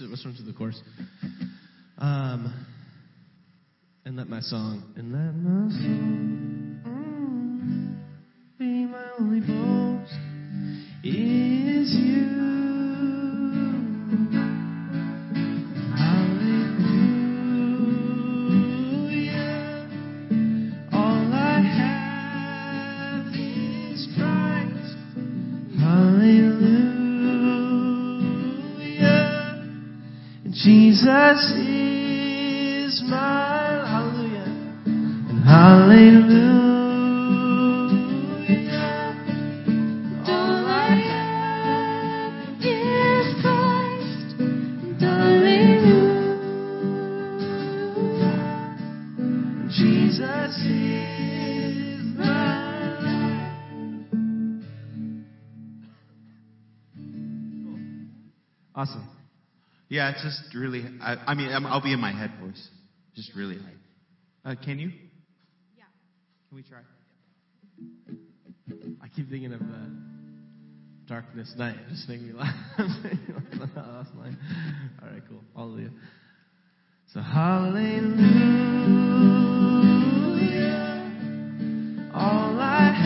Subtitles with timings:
[0.00, 0.80] Let's run through the chorus.
[1.98, 2.66] Um,
[4.04, 6.27] and let my song, and let my song
[59.98, 60.84] Yeah, it's just really.
[61.00, 62.68] I, I mean, I'm, I'll be in my head voice.
[63.16, 63.74] Just really high.
[64.44, 64.92] Uh, can you?
[65.76, 65.82] yeah.
[66.48, 66.78] Can we try?
[69.02, 69.64] I keep thinking of uh,
[71.08, 71.78] Darkness Night.
[71.84, 72.54] It just make me laugh.
[72.78, 74.38] Last line.
[75.02, 75.42] All right, cool.
[75.56, 75.90] Hallelujah.
[77.12, 78.20] So hallelujah.
[82.14, 82.97] All I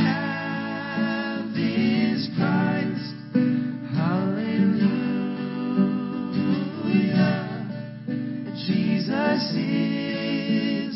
[9.12, 10.91] Jesus is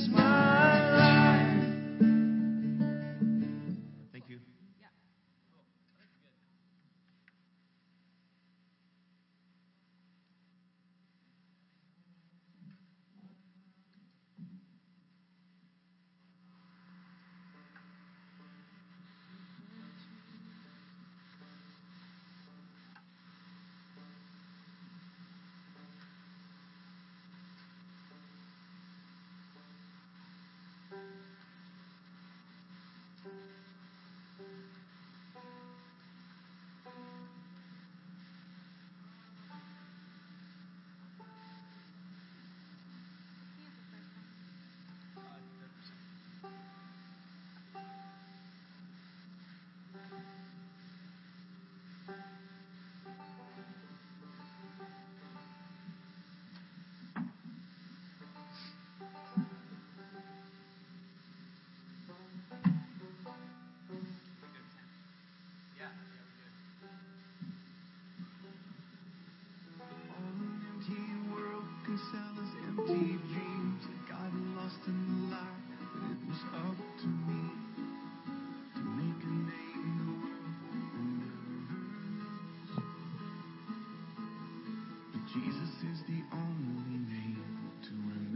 [85.45, 87.45] Jesus is the only name
[87.83, 88.36] to remember.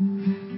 [0.00, 0.57] Mm-hmm.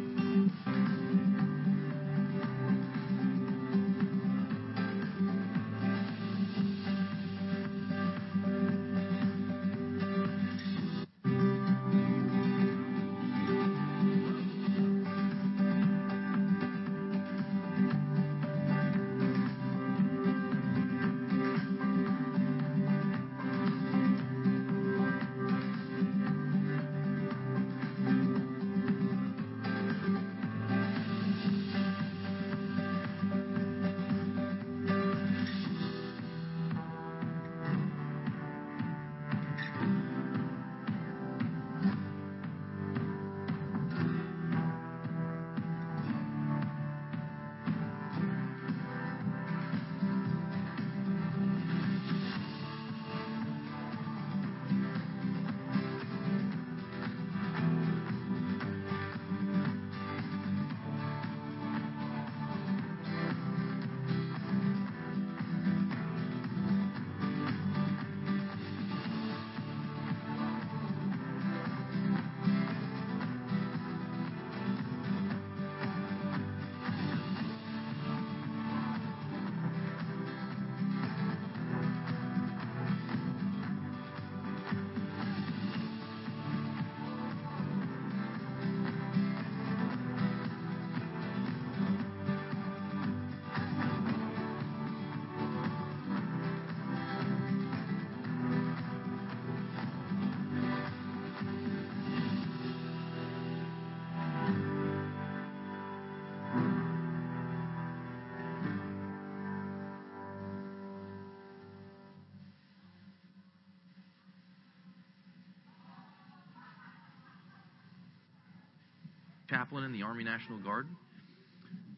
[119.60, 120.86] Chaplain in the Army National Guard.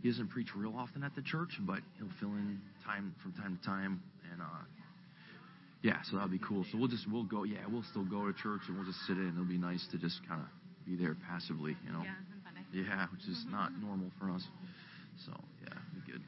[0.03, 3.57] He doesn't preach real often at the church, but he'll fill in time from time
[3.57, 4.03] to time.
[4.33, 4.45] And uh,
[5.83, 6.65] yeah, so that'll be cool.
[6.73, 7.45] So we'll just we'll go.
[7.45, 9.29] Yeah, we'll still go to church and we'll just sit in.
[9.29, 10.49] It'll be nice to just kind of
[10.87, 12.03] be there passively, you know.
[12.03, 12.15] Yeah.
[12.75, 14.43] Yeah, which is not normal for us.
[15.27, 16.23] So yeah, be good.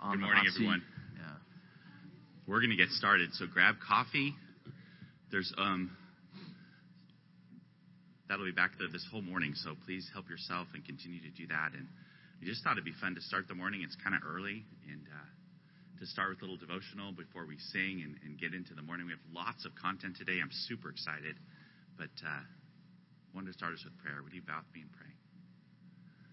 [0.00, 0.54] On Good the morning, hot seat.
[0.56, 0.82] everyone.
[1.16, 1.22] Yeah.
[2.46, 3.30] We're going to get started.
[3.34, 4.34] So grab coffee.
[5.30, 5.90] There's um
[8.34, 9.54] that'll be back there this whole morning.
[9.54, 11.70] So please help yourself and continue to do that.
[11.78, 11.86] And
[12.42, 13.86] we just thought it'd be fun to start the morning.
[13.86, 15.30] It's kind of early and uh,
[16.02, 19.06] to start with a little devotional before we sing and, and get into the morning.
[19.06, 20.42] We have lots of content today.
[20.42, 21.38] I'm super excited.
[21.94, 22.42] But uh,
[23.38, 24.18] wanted to start us with prayer.
[24.18, 25.14] Would you bow with me and pray?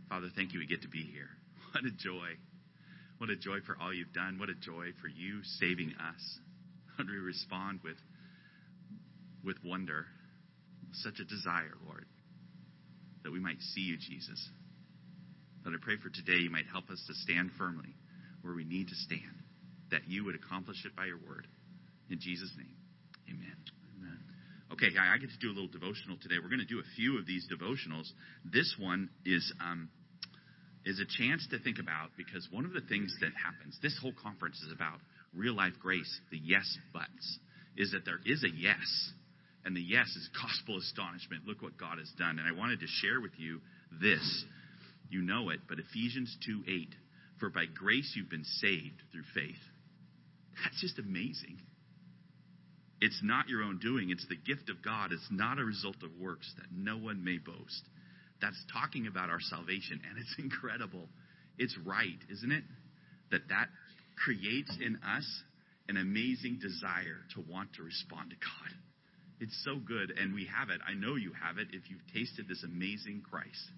[0.09, 1.29] Father, thank you we get to be here.
[1.71, 2.33] What a joy.
[3.21, 4.41] What a joy for all you've done.
[4.41, 6.23] What a joy for you saving us.
[6.97, 7.95] How do we respond with,
[9.45, 10.09] with wonder,
[10.93, 12.05] such a desire, Lord,
[13.23, 14.49] that we might see you, Jesus.
[15.63, 17.95] Lord, I pray for today you might help us to stand firmly
[18.41, 19.45] where we need to stand,
[19.91, 21.47] that you would accomplish it by your word.
[22.09, 22.75] In Jesus' name,
[23.29, 23.55] amen.
[23.97, 24.19] Amen.
[24.73, 26.35] Okay, I I get to do a little devotional today.
[26.41, 28.09] We're going to do a few of these devotionals.
[28.43, 29.89] This one is um,
[30.85, 33.77] is a chance to think about because one of the things that happens.
[33.81, 34.99] This whole conference is about
[35.33, 36.09] real life grace.
[36.31, 37.39] The yes buts
[37.77, 39.13] is that there is a yes,
[39.65, 41.45] and the yes is gospel astonishment.
[41.45, 43.61] Look what God has done, and I wanted to share with you
[44.01, 44.45] this.
[45.09, 46.95] You know it, but Ephesians two eight.
[47.39, 49.61] For by grace you've been saved through faith.
[50.63, 51.57] That's just amazing.
[53.01, 55.11] It's not your own doing, it's the gift of God.
[55.11, 57.81] It's not a result of works that no one may boast.
[58.41, 61.09] That's talking about our salvation, and it's incredible.
[61.57, 62.63] It's right, isn't it?
[63.31, 63.67] That that
[64.23, 65.25] creates in us
[65.89, 68.71] an amazing desire to want to respond to God.
[69.41, 70.81] It's so good, and we have it.
[70.87, 73.73] I know you have it if you've tasted this amazing Christ.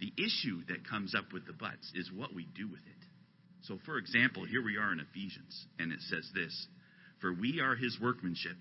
[0.00, 3.02] The issue that comes up with the buts is what we do with it.
[3.62, 6.68] So, for example, here we are in Ephesians, and it says this
[7.22, 8.56] For we are his workmanship,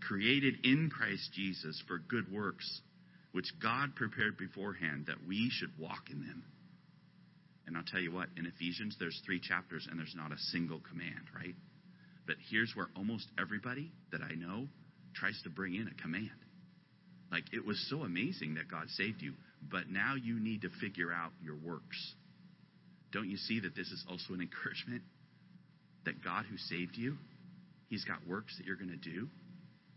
[0.00, 2.80] created in Christ Jesus for good works,
[3.32, 6.44] which God prepared beforehand that we should walk in them.
[7.66, 10.80] And I'll tell you what, in Ephesians, there's three chapters, and there's not a single
[10.80, 11.54] command, right?
[12.26, 14.66] But here's where almost everybody that I know
[15.14, 16.30] tries to bring in a command.
[17.30, 19.34] Like, it was so amazing that God saved you,
[19.70, 22.14] but now you need to figure out your works.
[23.12, 25.02] Don't you see that this is also an encouragement?
[26.04, 27.16] That God who saved you,
[27.88, 29.28] He's got works that you're going to do,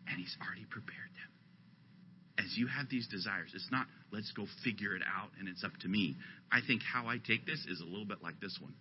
[0.07, 2.45] and He's already prepared them.
[2.45, 5.71] As you have these desires, it's not, let's go figure it out and it's up
[5.81, 6.15] to me.
[6.51, 8.73] I think how I take this is a little bit like this one.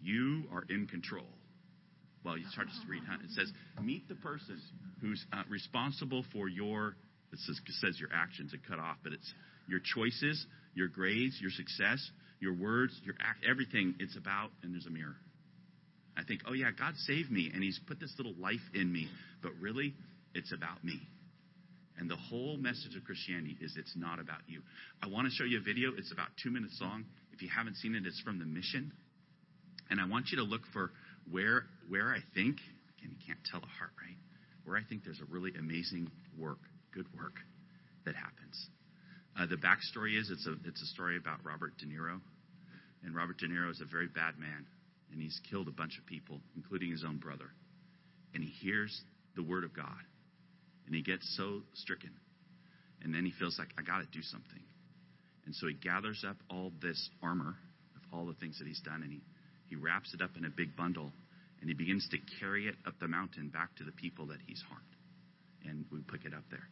[0.00, 1.26] You are in control.
[2.26, 3.04] Well, you start to read?
[3.22, 4.60] It says, meet the person
[5.00, 6.96] who's uh, responsible for your
[7.32, 9.32] It says, it says your actions are cut off, but it's
[9.68, 12.02] your choices, your grades, your success,
[12.40, 13.94] your words, your act, everything.
[14.00, 15.14] It's about, and there's a mirror.
[16.16, 19.08] I think, oh yeah, God saved me, and He's put this little life in me,
[19.40, 19.94] but really,
[20.34, 20.98] it's about me.
[21.96, 24.62] And the whole message of Christianity is it's not about you.
[25.00, 25.92] I want to show you a video.
[25.96, 27.04] It's about two minutes long.
[27.32, 28.90] If you haven't seen it, it's from the mission.
[29.90, 30.90] And I want you to look for
[31.30, 32.58] where where I think,
[33.02, 34.16] and you can't tell the heart, right?
[34.64, 36.58] Where I think there's a really amazing work,
[36.92, 37.34] good work
[38.04, 38.68] that happens.
[39.38, 42.20] Uh, the backstory is it's a it's a story about Robert De Niro,
[43.04, 44.66] and Robert De Niro is a very bad man,
[45.12, 47.50] and he's killed a bunch of people, including his own brother.
[48.34, 49.02] And he hears
[49.34, 50.02] the word of God,
[50.86, 52.12] and he gets so stricken,
[53.02, 54.62] and then he feels like I got to do something,
[55.44, 57.56] and so he gathers up all this armor
[57.94, 59.20] of all the things that he's done, and he
[59.68, 61.12] he wraps it up in a big bundle,
[61.60, 64.62] and he begins to carry it up the mountain back to the people that he's
[64.68, 64.84] harmed,
[65.64, 66.68] and we pick it up there.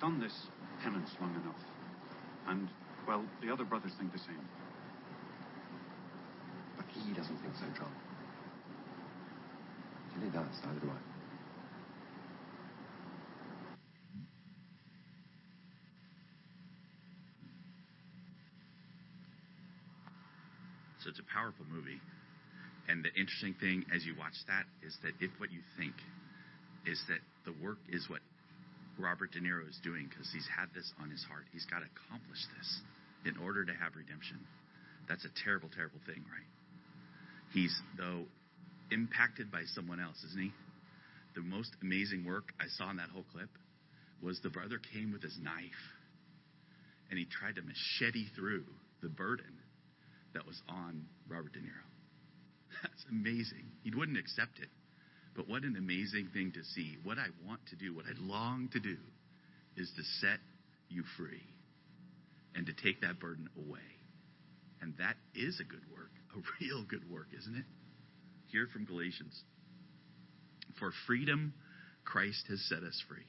[0.00, 0.34] Done this
[0.82, 1.60] penance long enough.
[2.48, 2.68] And,
[3.06, 4.48] well, the other brothers think the same.
[6.76, 7.92] But he doesn't think so, John.
[10.22, 11.10] He does, neither do I.
[21.02, 22.00] So it's a powerful movie.
[22.88, 25.94] And the interesting thing as you watch that is that if what you think
[26.86, 28.20] is that the work is what
[29.00, 31.44] Robert De Niro is doing because he's had this on his heart.
[31.52, 32.68] He's got to accomplish this
[33.24, 34.38] in order to have redemption.
[35.08, 36.50] That's a terrible, terrible thing, right?
[37.52, 38.24] He's, though,
[38.90, 40.52] impacted by someone else, isn't he?
[41.34, 43.50] The most amazing work I saw in that whole clip
[44.22, 45.82] was the brother came with his knife
[47.08, 48.64] and he tried to machete through
[49.02, 49.58] the burden
[50.34, 51.86] that was on Robert De Niro.
[52.82, 53.66] That's amazing.
[53.82, 54.68] He wouldn't accept it.
[55.40, 56.98] But what an amazing thing to see.
[57.02, 58.98] What I want to do, what I long to do,
[59.74, 60.38] is to set
[60.90, 61.40] you free
[62.54, 63.88] and to take that burden away.
[64.82, 67.64] And that is a good work, a real good work, isn't it?
[68.48, 69.32] Hear from Galatians.
[70.78, 71.54] For freedom,
[72.04, 73.24] Christ has set us free.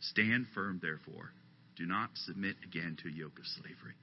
[0.00, 1.32] Stand firm, therefore.
[1.78, 3.96] Do not submit again to a yoke of slavery.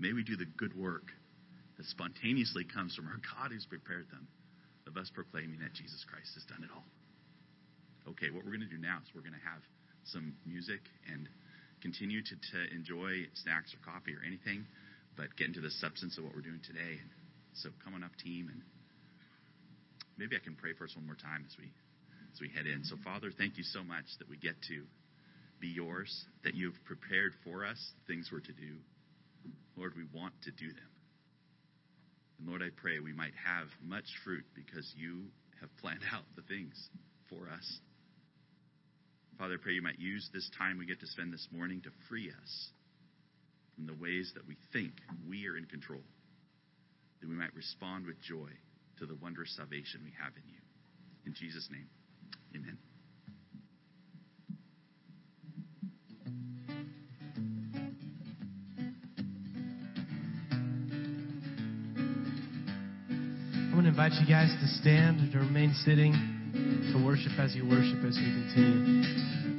[0.00, 1.06] May we do the good work
[1.76, 4.26] that spontaneously comes from our God who's prepared them,
[4.96, 6.84] us proclaiming that Jesus Christ has done it all.
[8.12, 9.62] Okay, what we're going to do now is we're going to have
[10.04, 10.80] some music
[11.10, 11.28] and
[11.82, 14.64] continue to, to enjoy snacks or coffee or anything,
[15.16, 17.02] but get into the substance of what we're doing today.
[17.58, 18.62] So come on up, team, and
[20.16, 21.68] maybe I can pray for us one more time as we
[22.32, 22.84] as we head in.
[22.84, 24.84] So, Father, thank you so much that we get to
[25.58, 26.12] be yours,
[26.44, 28.76] that you've prepared for us things we're to do.
[29.76, 30.95] Lord, we want to do them.
[32.38, 35.24] And Lord, I pray we might have much fruit because you
[35.60, 36.74] have planned out the things
[37.30, 37.80] for us.
[39.38, 41.90] Father, I pray you might use this time we get to spend this morning to
[42.08, 42.68] free us
[43.74, 44.92] from the ways that we think
[45.28, 46.00] we are in control,
[47.20, 48.48] that we might respond with joy
[48.98, 50.60] to the wondrous salvation we have in you.
[51.26, 51.88] In Jesus' name,
[52.54, 52.78] amen.
[64.06, 66.12] Invite you guys to stand and to remain sitting,
[66.92, 69.55] to worship as you worship as we continue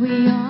[0.00, 0.49] We are.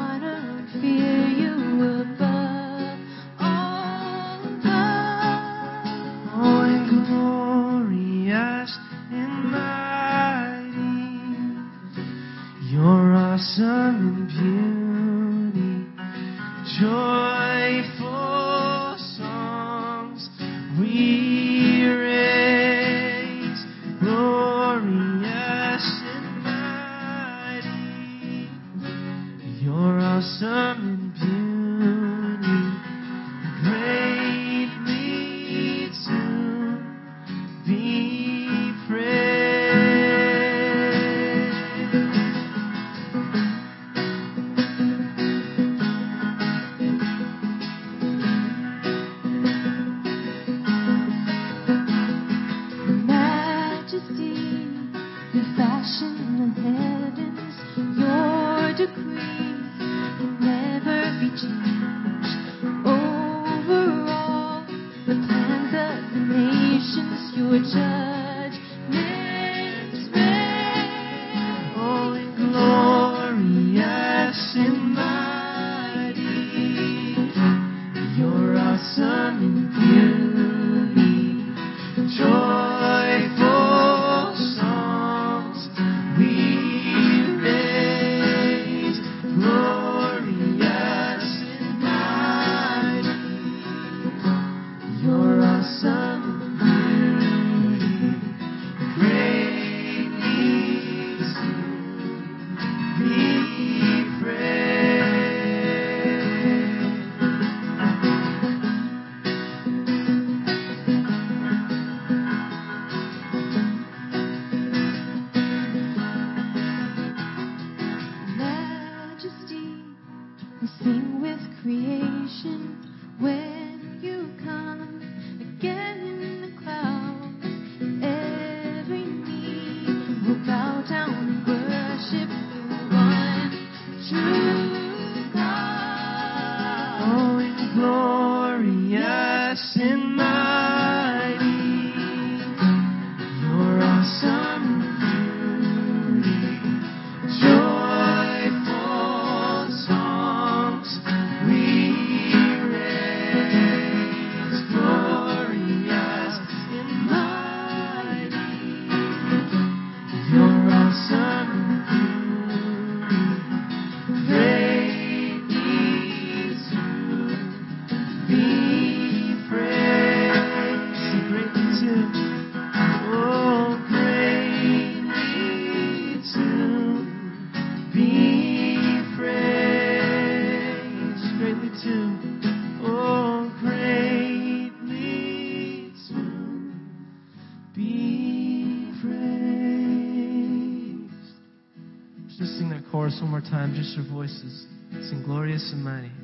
[193.80, 194.66] just your voices.
[194.92, 196.19] It's in glorious and mighty.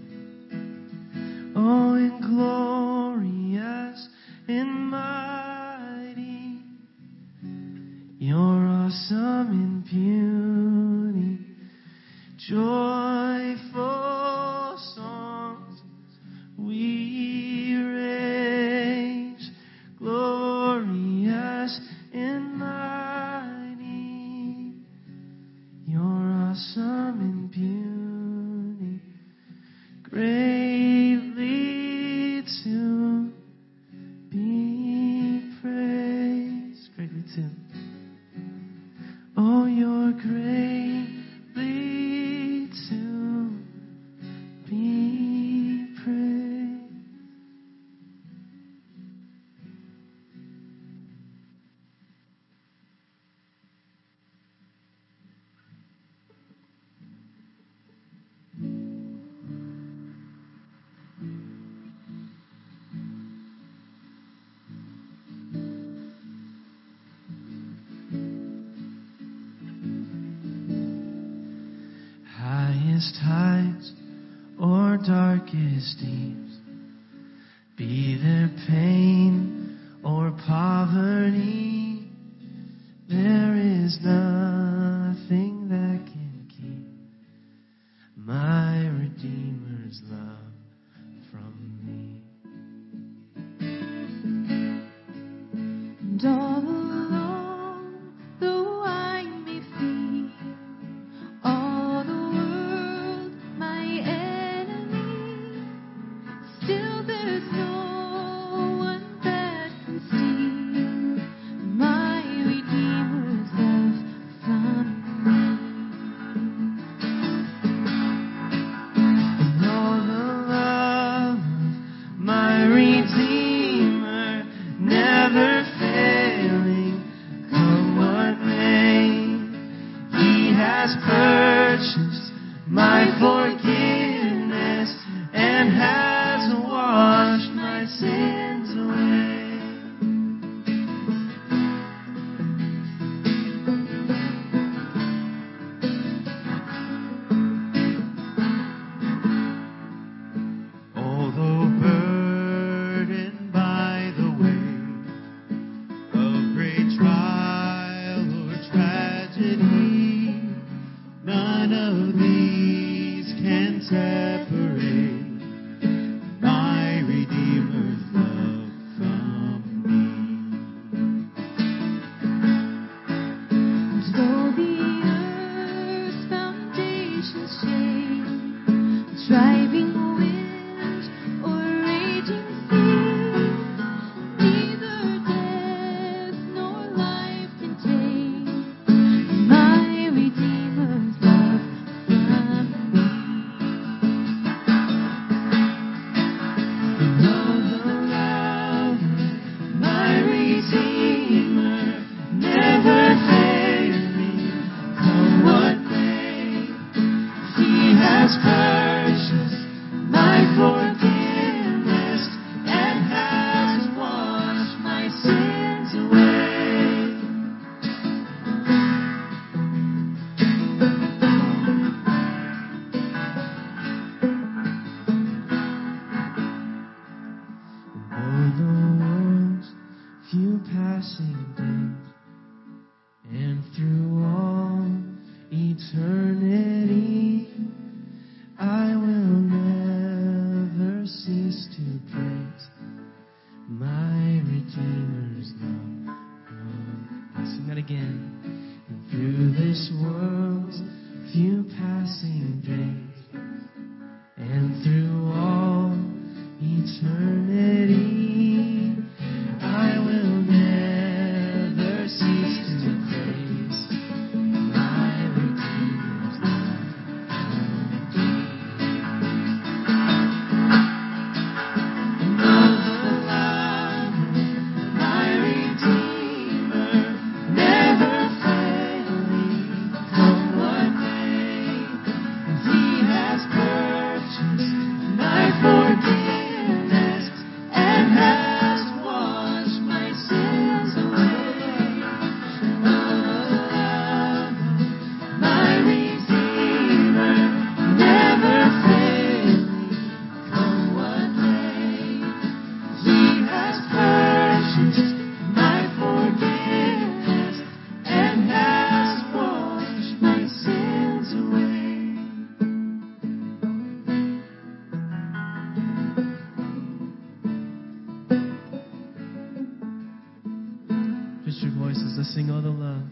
[321.63, 323.05] Your voices, let's sing all the love.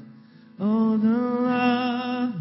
[0.61, 2.35] Oh, the love,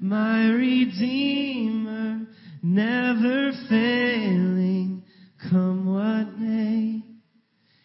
[0.00, 2.26] my Redeemer,
[2.62, 5.02] never failing,
[5.50, 7.02] come what may.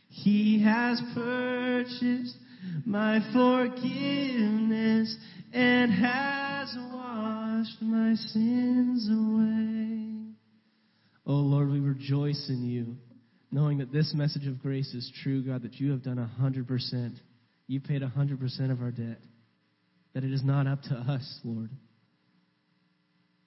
[0.07, 2.37] He has purchased
[2.85, 5.17] my forgiveness
[5.51, 10.35] and has washed my sins away.
[11.25, 12.97] Oh Lord, we rejoice in you,
[13.51, 16.67] knowing that this message of grace is true, God, that you have done a hundred
[16.67, 17.15] percent.
[17.71, 19.19] You paid a hundred percent of our debt.
[20.13, 21.69] That it is not up to us, Lord.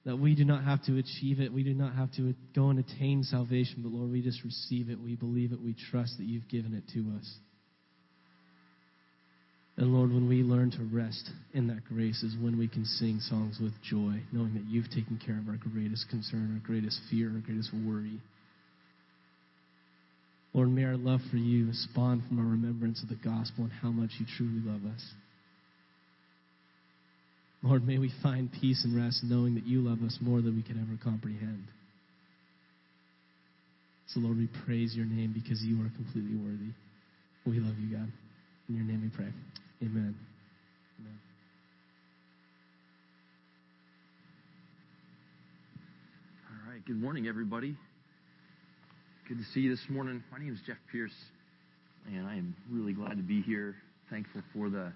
[0.07, 1.53] That we do not have to achieve it.
[1.53, 4.99] We do not have to go and attain salvation, but Lord, we just receive it.
[4.99, 5.61] We believe it.
[5.61, 7.35] We trust that you've given it to us.
[9.77, 13.21] And Lord, when we learn to rest in that grace is when we can sing
[13.21, 17.29] songs with joy, knowing that you've taken care of our greatest concern, our greatest fear,
[17.29, 18.23] our greatest worry.
[20.55, 23.91] Lord, may our love for you spawn from a remembrance of the gospel and how
[23.91, 25.03] much you truly love us.
[27.63, 30.63] Lord, may we find peace and rest knowing that you love us more than we
[30.63, 31.65] can ever comprehend.
[34.09, 36.71] So, Lord, we praise your name because you are completely worthy.
[37.47, 38.13] We love you, God.
[38.69, 39.33] In your name we pray.
[39.83, 40.15] Amen.
[41.01, 41.19] Amen.
[46.49, 46.85] All right.
[46.85, 47.77] Good morning, everybody.
[49.27, 50.23] Good to see you this morning.
[50.31, 51.17] My name is Jeff Pierce,
[52.07, 53.75] and I am really glad to be here.
[54.11, 54.93] Thankful for the,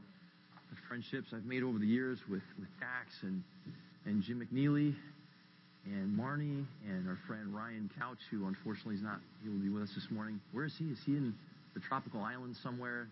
[0.87, 2.43] friendships I've made over the years with,
[2.79, 3.43] Dax and,
[4.05, 4.95] and Jim McNeely
[5.87, 9.85] and Marnie and our friend Ryan Couch, who unfortunately is not able to be with
[9.85, 10.39] us this morning.
[10.53, 10.85] Where is he?
[10.85, 11.35] Is he in
[11.73, 13.09] the tropical island somewhere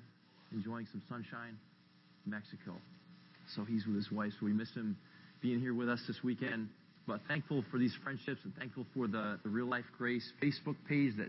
[0.52, 1.56] enjoying some sunshine?
[2.26, 2.72] Mexico.
[3.54, 4.98] So he's with his wife, so we miss him
[5.40, 6.68] being here with us this weekend.
[7.06, 11.16] But thankful for these friendships and thankful for the, the Real Life Grace Facebook page
[11.18, 11.28] that,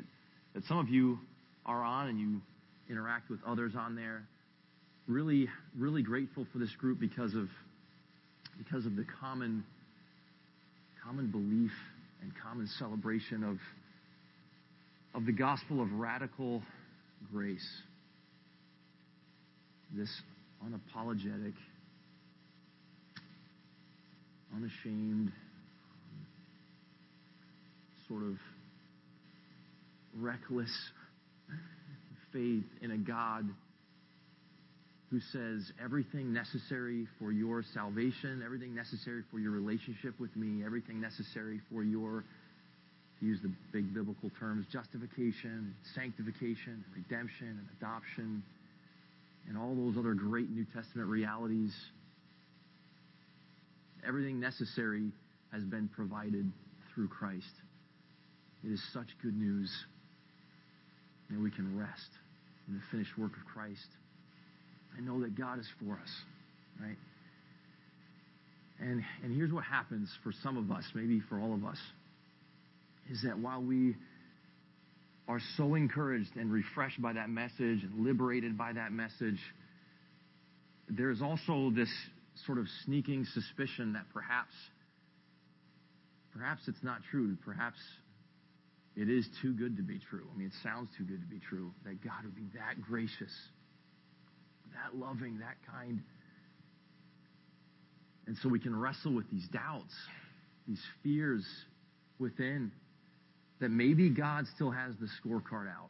[0.55, 1.19] that some of you
[1.65, 2.41] are on and you
[2.89, 4.23] interact with others on there.
[5.07, 5.47] Really,
[5.77, 7.47] really grateful for this group because of
[8.57, 9.63] because of the common
[11.03, 11.71] common belief
[12.21, 13.57] and common celebration of
[15.13, 16.61] of the gospel of radical
[17.31, 17.65] grace.
[19.95, 20.09] This
[20.65, 21.53] unapologetic,
[24.53, 25.31] unashamed,
[28.07, 28.37] sort of
[30.15, 30.71] reckless
[32.31, 33.45] faith in a God
[35.09, 40.99] who says everything necessary for your salvation, everything necessary for your relationship with me, everything
[40.99, 42.25] necessary for your,
[43.19, 48.43] to use the big biblical terms, justification, sanctification, redemption, and adoption,
[49.47, 51.73] and all those other great New Testament realities.
[54.05, 55.09] Everything necessary
[55.53, 56.51] has been provided
[56.93, 57.45] through Christ.
[58.63, 59.71] It is such good news.
[61.29, 62.09] And we can rest
[62.67, 63.87] in the finished work of Christ
[64.95, 66.09] and know that God is for us,
[66.81, 66.97] right?
[68.79, 71.79] And, and here's what happens for some of us, maybe for all of us,
[73.09, 73.95] is that while we
[75.27, 79.39] are so encouraged and refreshed by that message and liberated by that message,
[80.89, 81.89] there's also this
[82.45, 84.53] sort of sneaking suspicion that perhaps
[86.37, 87.35] perhaps it's not true.
[87.43, 87.77] Perhaps
[88.97, 90.27] it is too good to be true.
[90.33, 93.31] I mean, it sounds too good to be true that God would be that gracious,
[94.73, 96.01] that loving, that kind.
[98.25, 99.93] And so we can wrestle with these doubts,
[100.67, 101.45] these fears
[102.17, 102.71] within
[103.59, 105.89] that maybe God still has the scorecard out.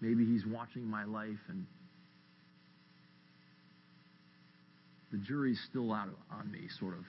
[0.00, 1.66] Maybe He's watching my life and
[5.12, 7.04] the jury's still out on me, sort of.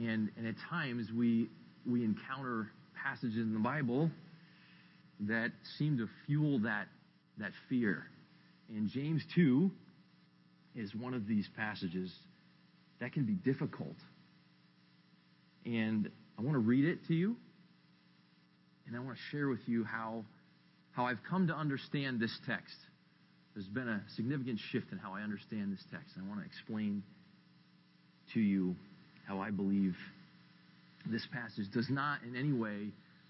[0.00, 1.50] And, at times we,
[1.86, 2.70] we encounter
[3.04, 4.10] passages in the Bible
[5.20, 6.86] that seem to fuel that,
[7.36, 8.04] that fear.
[8.70, 9.70] And James 2
[10.74, 12.10] is one of these passages
[13.00, 13.96] that can be difficult.
[15.66, 17.36] And I want to read it to you.
[18.86, 20.24] And I want to share with you how,
[20.92, 22.76] how I've come to understand this text.
[23.54, 26.16] There's been a significant shift in how I understand this text.
[26.16, 27.02] And I want to explain
[28.32, 28.76] to you
[29.26, 29.94] how I believe
[31.06, 32.88] this passage does not in any way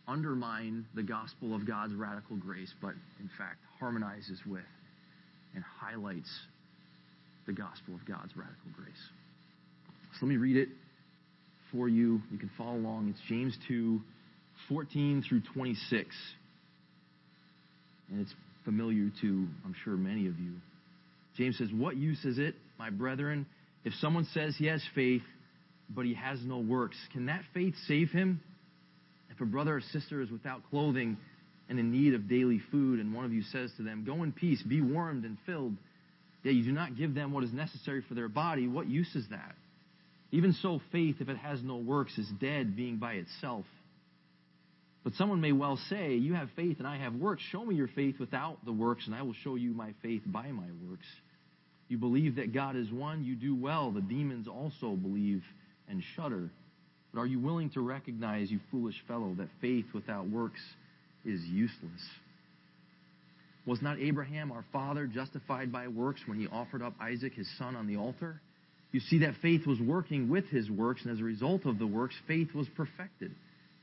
[0.09, 4.63] undermine the gospel of God's radical grace, but in fact harmonizes with
[5.55, 6.31] and highlights
[7.47, 8.93] the gospel of God's radical grace.
[10.15, 10.69] So let me read it
[11.73, 12.21] for you.
[12.31, 13.09] You can follow along.
[13.11, 14.01] It's James 2,
[14.69, 16.15] 14 through 26.
[18.11, 18.35] And it's
[18.65, 20.53] familiar to, I'm sure, many of you.
[21.37, 23.47] James says, What use is it, my brethren,
[23.85, 25.23] if someone says he has faith,
[25.95, 26.97] but he has no works?
[27.13, 28.41] Can that faith save him?
[29.31, 31.17] If a brother or sister is without clothing
[31.69, 34.33] and in need of daily food, and one of you says to them, Go in
[34.33, 35.75] peace, be warmed and filled,
[36.43, 39.27] yet you do not give them what is necessary for their body, what use is
[39.31, 39.55] that?
[40.33, 43.65] Even so, faith, if it has no works, is dead, being by itself.
[45.03, 47.43] But someone may well say, You have faith and I have works.
[47.51, 50.49] Show me your faith without the works, and I will show you my faith by
[50.53, 51.07] my works.
[51.89, 53.91] You believe that God is one, you do well.
[53.91, 55.43] The demons also believe
[55.91, 56.51] and shudder.
[57.13, 60.61] But are you willing to recognize, you foolish fellow, that faith without works
[61.25, 62.01] is useless?
[63.67, 67.77] Was not Abraham, our father, justified by works when he offered up Isaac, his son,
[67.77, 68.41] on the altar?
[68.93, 71.87] You see that faith was working with his works, and as a result of the
[71.87, 73.33] works, faith was perfected.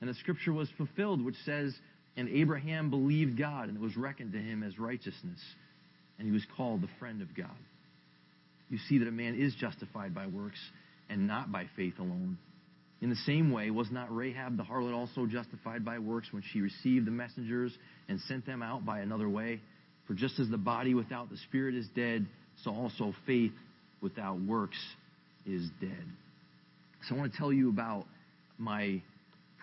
[0.02, 1.74] And the scripture was fulfilled, which says,
[2.18, 5.40] And Abraham believed God, and it was reckoned to him as righteousness,
[6.18, 7.48] and he was called the friend of God.
[8.70, 10.60] You see that a man is justified by works
[11.10, 12.38] and not by faith alone.
[13.02, 16.62] In the same way, was not Rahab the harlot also justified by works when she
[16.62, 17.72] received the messengers
[18.10, 19.62] and sent them out by another way?
[20.08, 22.26] For just as the body without the spirit is dead,
[22.64, 23.52] so also faith
[24.02, 24.78] without works
[25.46, 26.04] is dead.
[27.08, 28.06] So I want to tell you about
[28.58, 29.02] my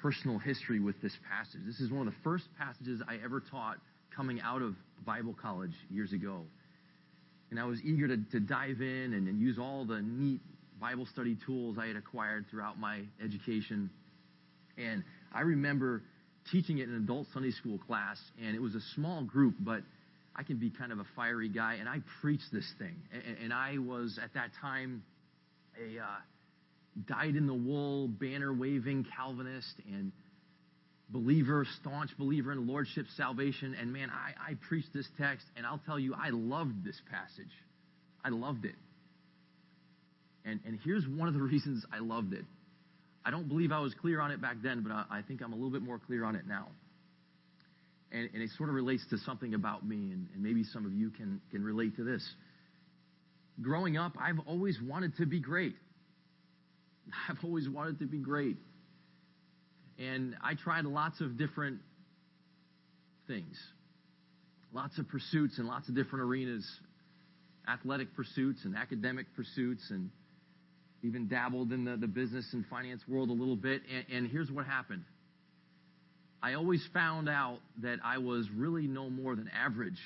[0.00, 1.60] personal history with this passage.
[1.66, 3.78] This is one of the first passages I ever taught
[4.14, 4.74] coming out of
[5.04, 6.42] Bible college years ago.
[7.50, 10.40] And I was eager to, to dive in and, and use all the neat
[10.80, 13.90] Bible study tools I had acquired throughout my education.
[14.76, 16.02] And I remember
[16.50, 19.80] teaching it in an adult Sunday school class, and it was a small group, but
[20.36, 22.96] I can be kind of a fiery guy, and I preached this thing.
[23.12, 25.02] And, and I was, at that time,
[25.78, 26.06] a uh,
[27.08, 30.12] dyed in the wool, banner waving Calvinist and
[31.08, 33.76] believer, staunch believer in lordship salvation.
[33.78, 37.52] And man, I, I preached this text, and I'll tell you, I loved this passage.
[38.24, 38.74] I loved it.
[40.44, 42.44] And, and here's one of the reasons I loved it.
[43.24, 45.52] I don't believe I was clear on it back then, but I, I think I'm
[45.52, 46.68] a little bit more clear on it now.
[48.12, 50.92] And, and it sort of relates to something about me, and, and maybe some of
[50.92, 52.22] you can, can relate to this.
[53.62, 55.74] Growing up, I've always wanted to be great.
[57.28, 58.56] I've always wanted to be great.
[59.98, 61.78] And I tried lots of different
[63.26, 63.56] things,
[64.72, 66.68] lots of pursuits in lots of different arenas
[67.68, 70.10] athletic pursuits and academic pursuits, and
[71.04, 73.82] even dabbled in the, the business and finance world a little bit.
[73.94, 75.04] And, and here's what happened
[76.42, 80.00] I always found out that I was really no more than average,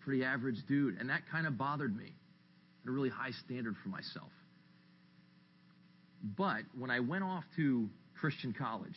[0.00, 0.98] pretty average dude.
[0.98, 2.06] And that kind of bothered me.
[2.06, 4.30] I had a really high standard for myself.
[6.22, 7.88] But when I went off to
[8.20, 8.96] Christian college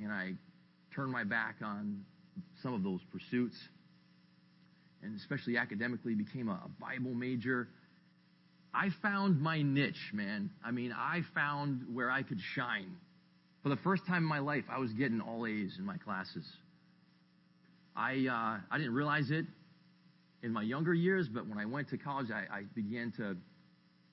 [0.00, 0.32] and I
[0.94, 2.04] turned my back on
[2.62, 3.56] some of those pursuits,
[5.02, 7.68] and especially academically became a Bible major,
[8.74, 10.50] I found my niche, man.
[10.64, 12.96] I mean, I found where I could shine.
[13.62, 16.44] For the first time in my life, I was getting all A's in my classes.
[17.96, 19.46] I uh, I didn't realize it
[20.42, 23.36] in my younger years, but when I went to college, I, I began to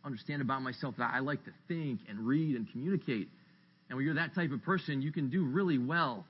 [0.03, 3.29] understand about myself that I like to think and read and communicate.
[3.89, 6.25] And when you're that type of person, you can do really well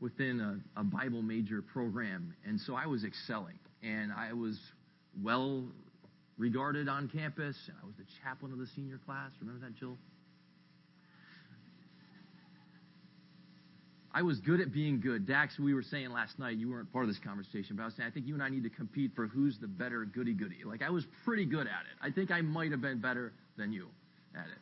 [0.00, 2.34] within a, a Bible major program.
[2.44, 4.58] And so I was excelling, and I was
[5.22, 5.64] well
[6.38, 9.30] regarded on campus, and I was the chaplain of the senior class.
[9.40, 9.96] Remember that, Jill?
[14.16, 15.26] I was good at being good.
[15.26, 17.96] Dax, we were saying last night, you weren't part of this conversation, but I was
[17.96, 20.62] saying, I think you and I need to compete for who's the better goody goody.
[20.64, 21.96] Like, I was pretty good at it.
[22.00, 23.88] I think I might have been better than you
[24.36, 24.58] at it.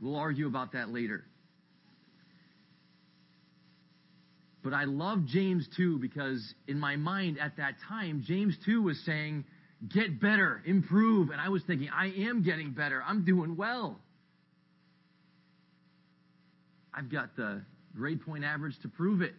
[0.00, 1.24] We'll argue about that later.
[4.62, 8.98] But I love James 2 because in my mind at that time, James 2 was
[9.04, 9.44] saying,
[9.88, 11.30] get better, improve.
[11.30, 13.02] And I was thinking, I am getting better.
[13.06, 14.00] I'm doing well.
[16.92, 17.62] I've got the
[17.94, 19.34] grade point average to prove it,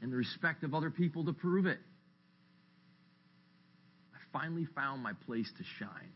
[0.00, 1.78] and the respect of other people to prove it.
[4.14, 6.12] I finally found my place to shine.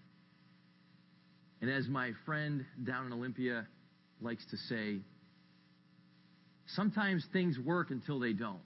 [1.61, 3.67] And as my friend down in Olympia
[4.21, 5.01] likes to say,
[6.75, 8.61] sometimes things work until they don't.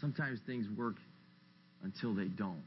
[0.00, 0.96] Sometimes things work
[1.82, 2.62] until they don't.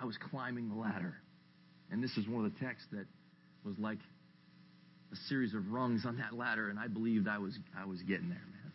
[0.00, 1.14] I was climbing the ladder.
[1.90, 3.06] And this is one of the texts that
[3.64, 3.98] was like
[5.12, 8.28] a series of rungs on that ladder, and I believed I was I was getting
[8.28, 8.72] there, man.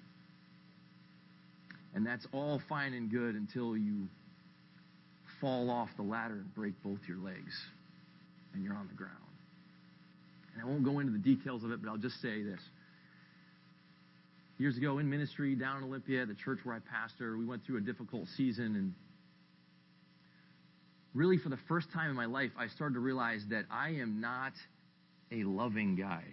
[1.96, 4.08] And that's all fine and good until you
[5.42, 7.54] fall off the ladder and break both your legs
[8.54, 9.27] and you're on the ground.
[10.58, 12.60] And I won't go into the details of it, but I'll just say this.
[14.58, 17.64] Years ago in ministry down in Olympia, at the church where I pastor, we went
[17.64, 18.93] through a difficult season and
[21.14, 24.20] really for the first time in my life, I started to realize that I am
[24.20, 24.53] not
[25.32, 26.24] a loving guy.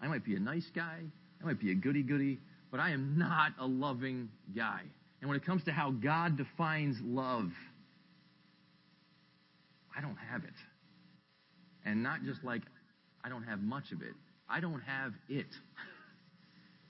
[0.00, 0.98] I might be a nice guy,
[1.42, 2.38] I might be a goody goody,
[2.70, 4.82] but I am not a loving guy.
[5.20, 7.50] And when it comes to how God defines love,
[9.96, 10.54] I don't have it.
[11.84, 12.62] And not just like
[13.24, 14.14] I don't have much of it,
[14.48, 15.46] I don't have it.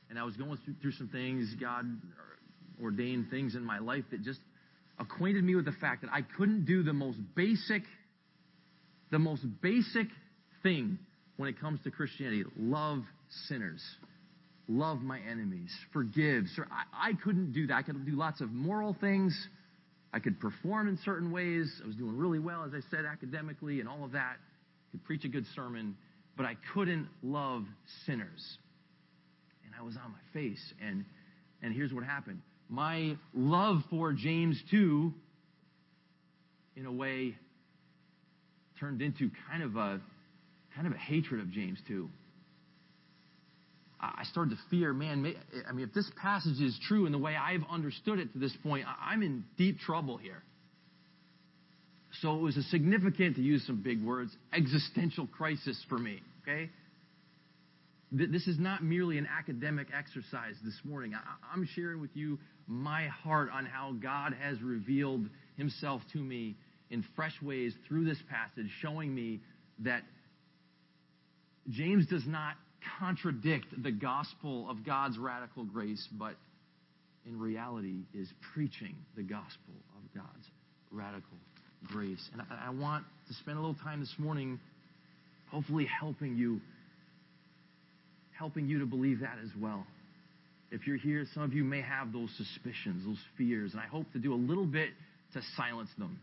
[0.09, 1.85] And I was going through, some things, God
[2.83, 4.41] ordained things in my life that just
[4.99, 7.83] acquainted me with the fact that I couldn't do the most basic,
[9.13, 10.09] the most basic
[10.65, 10.99] thing
[11.37, 13.03] when it comes to Christianity love
[13.49, 13.83] sinners,
[14.67, 16.45] love my enemies, forgive.
[16.57, 17.75] So I, I couldn't do that.
[17.75, 19.49] I could do lots of moral things.
[20.13, 21.73] I could perform in certain ways.
[21.85, 24.39] I was doing really well, as I said, academically and all of that.
[24.91, 25.97] Could preach a good sermon,
[26.37, 27.65] but I couldn't love
[28.07, 28.59] sinners.
[29.65, 30.63] And I was on my face.
[30.85, 31.05] And,
[31.63, 35.13] and here's what happened my love for James 2,
[36.77, 37.35] in a way,
[38.79, 40.01] turned into kind of a
[40.75, 42.09] kind of a hatred of James 2.
[44.01, 45.35] I started to fear, man,
[45.69, 48.57] I mean, if this passage is true in the way I've understood it to this
[48.63, 50.43] point, I'm in deep trouble here.
[52.21, 56.71] So it was a significant, to use some big words, existential crisis for me, okay?
[58.13, 61.15] This is not merely an academic exercise this morning.
[61.55, 66.57] I'm sharing with you my heart on how God has revealed himself to me
[66.91, 69.41] in fresh ways through this passage, showing me
[69.79, 70.03] that
[71.71, 72.55] James does not
[72.99, 76.35] contradict the gospel of God's radical grace, but
[77.25, 80.47] in reality is preaching the gospel of God's
[80.91, 81.39] radical
[81.87, 82.29] grace.
[82.33, 84.59] And I, I want to spend a little time this morning,
[85.51, 86.61] hopefully helping you,
[88.37, 89.87] helping you to believe that as well.
[90.71, 94.07] If you're here, some of you may have those suspicions, those fears, and I hope
[94.13, 94.91] to do a little bit
[95.35, 96.19] to silence them.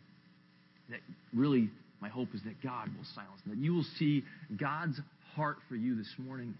[0.90, 1.00] That
[1.34, 1.70] really,
[2.02, 4.24] my hope is that God will silence them, that you will see
[4.58, 5.00] God's
[5.36, 6.54] heart for you this morning.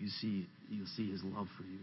[0.00, 1.78] You see, you'll see His love for you.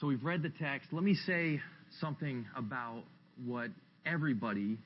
[0.00, 0.88] So we've read the text.
[0.92, 1.60] Let me say
[2.00, 3.02] something about
[3.44, 3.70] what
[4.06, 4.78] everybody,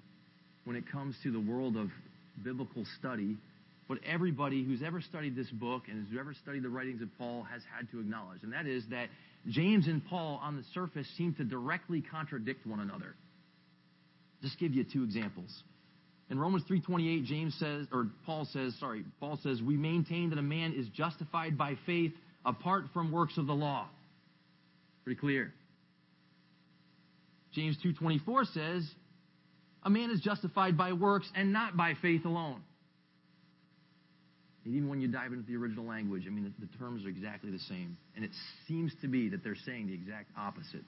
[0.65, 1.89] when it comes to the world of
[2.43, 3.37] biblical study,
[3.87, 7.47] what everybody who's ever studied this book and who's ever studied the writings of Paul
[7.51, 9.09] has had to acknowledge, and that is that
[9.49, 13.15] James and Paul on the surface seem to directly contradict one another.
[14.43, 15.51] Just give you two examples.
[16.31, 20.43] In Romans 3:28, James says, or Paul says, sorry, Paul says, we maintain that a
[20.43, 22.13] man is justified by faith
[22.45, 23.89] apart from works of the law.
[25.05, 25.53] Pretty clear.
[27.59, 28.89] James 2:24 says,
[29.83, 32.61] a man is justified by works and not by faith alone.
[34.65, 37.09] And even when you dive into the original language, I mean, the, the terms are
[37.09, 37.97] exactly the same.
[38.15, 38.31] And it
[38.69, 40.85] seems to be that they're saying the exact opposite.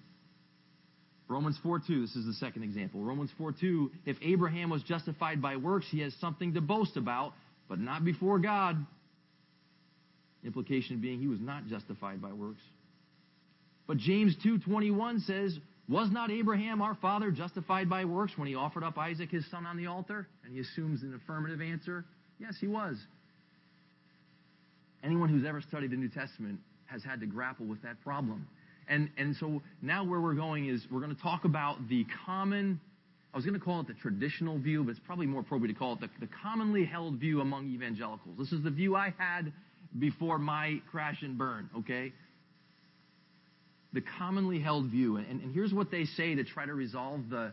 [1.28, 3.00] Romans 4:2, this is the second example.
[3.00, 7.32] Romans 4:2, if Abraham was justified by works, he has something to boast about,
[7.68, 8.84] but not before God.
[10.44, 12.62] Implication being he was not justified by works.
[13.86, 15.58] But James 2:21 says,
[15.90, 19.66] was not Abraham our father justified by works when he offered up Isaac his son
[19.66, 20.28] on the altar?
[20.44, 22.04] And he assumes an affirmative answer.
[22.38, 22.96] Yes, he was.
[25.02, 28.46] Anyone who's ever studied the New Testament has had to grapple with that problem.
[28.88, 32.80] And, and so now where we're going is we're going to talk about the common,
[33.34, 35.78] I was going to call it the traditional view, but it's probably more appropriate to
[35.78, 38.36] call it the, the commonly held view among evangelicals.
[38.38, 39.52] This is the view I had
[39.98, 42.12] before my crash and burn, okay?
[43.92, 45.16] The commonly held view.
[45.16, 47.52] And, and here's what they say to try to resolve the,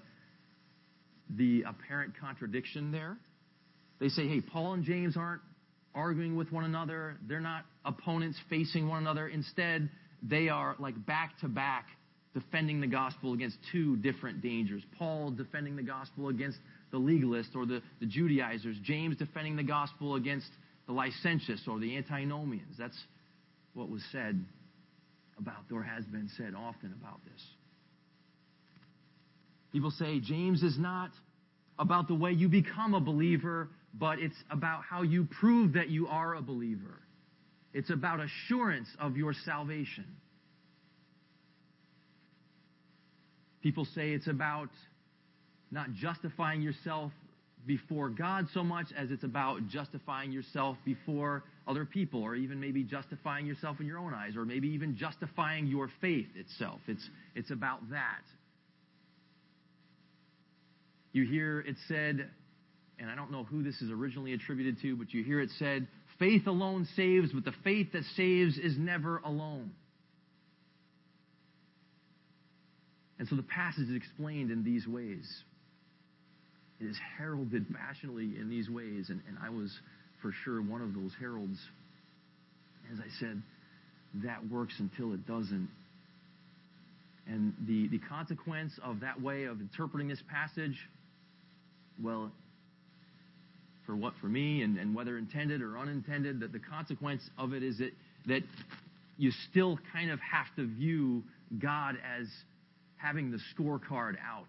[1.36, 3.18] the apparent contradiction there.
[4.00, 5.42] They say, hey, Paul and James aren't
[5.96, 7.18] arguing with one another.
[7.28, 9.28] They're not opponents facing one another.
[9.28, 9.90] Instead,
[10.22, 11.88] they are like back to back
[12.34, 14.84] defending the gospel against two different dangers.
[15.00, 16.60] Paul defending the gospel against
[16.92, 18.78] the legalists or the, the Judaizers.
[18.84, 20.50] James defending the gospel against
[20.86, 22.76] the licentious or the antinomians.
[22.78, 22.98] That's
[23.74, 24.40] what was said
[25.40, 27.42] about, or has been said often about this.
[29.72, 31.12] People say James is not
[31.78, 36.08] about the way you become a believer, but it's about how you prove that you
[36.08, 37.02] are a believer.
[37.74, 40.06] It's about assurance of your salvation.
[43.62, 44.70] People say it's about
[45.70, 47.12] not justifying yourself
[47.68, 52.84] before God so much as it's about justifying yourself before other people, or even maybe
[52.84, 56.80] justifying yourself in your own eyes, or maybe even justifying your faith itself.
[56.88, 58.24] It's, it's about that.
[61.12, 62.30] You hear it said,
[63.00, 65.88] and I don't know who this is originally attributed to, but you hear it said,
[66.20, 69.72] faith alone saves, but the faith that saves is never alone.
[73.20, 75.28] And so the passage is explained in these ways.
[76.80, 79.72] It is heralded passionately in these ways, and, and I was
[80.22, 81.58] for sure one of those heralds.
[82.92, 83.42] As I said,
[84.24, 85.70] that works until it doesn't.
[87.28, 90.78] And the, the consequence of that way of interpreting this passage,
[92.02, 92.32] well,
[93.86, 97.64] for what for me and, and whether intended or unintended, that the consequence of it
[97.64, 97.92] is that,
[98.28, 98.44] that
[99.18, 101.24] you still kind of have to view
[101.60, 102.28] God as
[102.98, 104.48] having the scorecard out.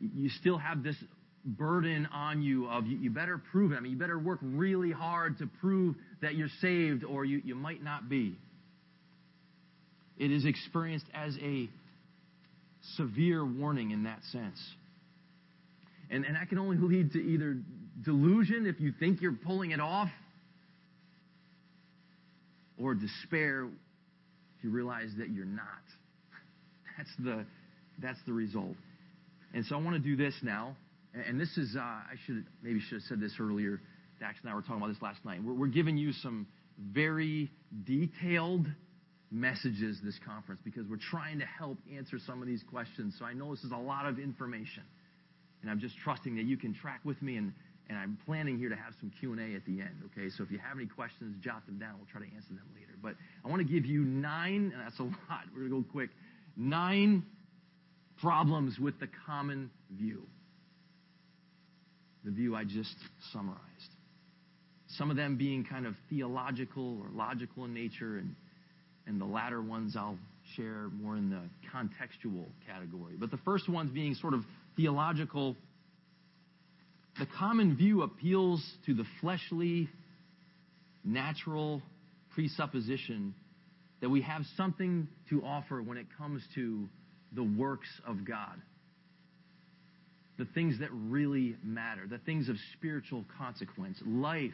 [0.00, 0.96] You still have this
[1.44, 3.76] burden on you of you, you better prove it.
[3.76, 7.54] I mean, you better work really hard to prove that you're saved or you, you
[7.54, 8.36] might not be.
[10.18, 11.68] It is experienced as a
[12.96, 14.58] severe warning in that sense.
[16.10, 17.58] And, and that can only lead to either
[18.04, 20.08] delusion if you think you're pulling it off,
[22.78, 25.64] or despair if you realize that you're not.
[26.96, 27.44] That's the,
[28.00, 28.76] that's the result.
[29.56, 30.76] And so I want to do this now.
[31.14, 33.80] And this is, uh, I should maybe should have said this earlier.
[34.20, 35.42] Dax and I were talking about this last night.
[35.42, 36.46] We're, we're giving you some
[36.78, 37.50] very
[37.84, 38.66] detailed
[39.30, 43.14] messages this conference because we're trying to help answer some of these questions.
[43.18, 44.82] So I know this is a lot of information.
[45.62, 47.54] And I'm just trusting that you can track with me and,
[47.88, 50.28] and I'm planning here to have some Q&A at the end, okay?
[50.36, 51.94] So if you have any questions, jot them down.
[51.96, 52.92] We'll try to answer them later.
[53.02, 55.48] But I want to give you nine, and that's a lot.
[55.54, 56.10] We're going to go quick.
[56.58, 57.24] Nine
[58.20, 60.22] problems with the common view.
[62.24, 62.94] The view I just
[63.32, 63.60] summarized.
[64.88, 68.34] Some of them being kind of theological or logical in nature, and,
[69.06, 70.18] and the latter ones I'll
[70.54, 71.42] share more in the
[71.74, 73.14] contextual category.
[73.18, 74.42] But the first ones being sort of
[74.76, 75.56] theological.
[77.18, 79.88] The common view appeals to the fleshly,
[81.04, 81.82] natural
[82.34, 83.34] presupposition
[84.00, 86.88] that we have something to offer when it comes to
[87.36, 88.60] the works of God.
[90.38, 94.50] The things that really matter, the things of spiritual consequence, life,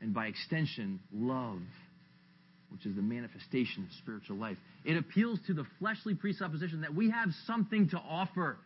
[0.00, 1.60] and by extension, love,
[2.70, 4.56] which is the manifestation of spiritual life.
[4.84, 8.58] It appeals to the fleshly presupposition that we have something to offer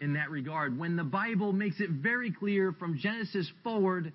[0.00, 4.12] in that regard when the Bible makes it very clear from Genesis forward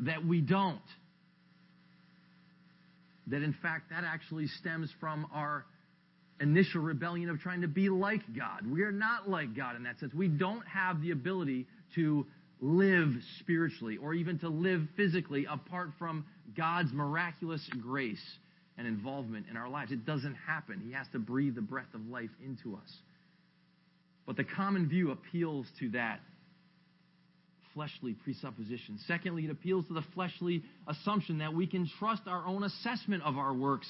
[0.00, 0.80] that we don't.
[3.28, 5.64] That in fact, that actually stems from our
[6.40, 8.66] initial rebellion of trying to be like God.
[8.70, 10.14] We are not like God in that sense.
[10.14, 12.26] We don't have the ability to
[12.60, 13.10] live
[13.40, 16.24] spiritually or even to live physically apart from
[16.56, 18.22] God's miraculous grace
[18.76, 19.92] and involvement in our lives.
[19.92, 20.80] It doesn't happen.
[20.84, 22.92] He has to breathe the breath of life into us.
[24.26, 26.20] But the common view appeals to that
[27.74, 28.98] fleshly presupposition.
[29.06, 33.36] Secondly, it appeals to the fleshly assumption that we can trust our own assessment of
[33.38, 33.88] our works,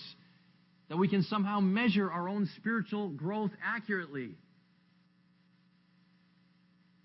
[0.88, 4.30] that we can somehow measure our own spiritual growth accurately,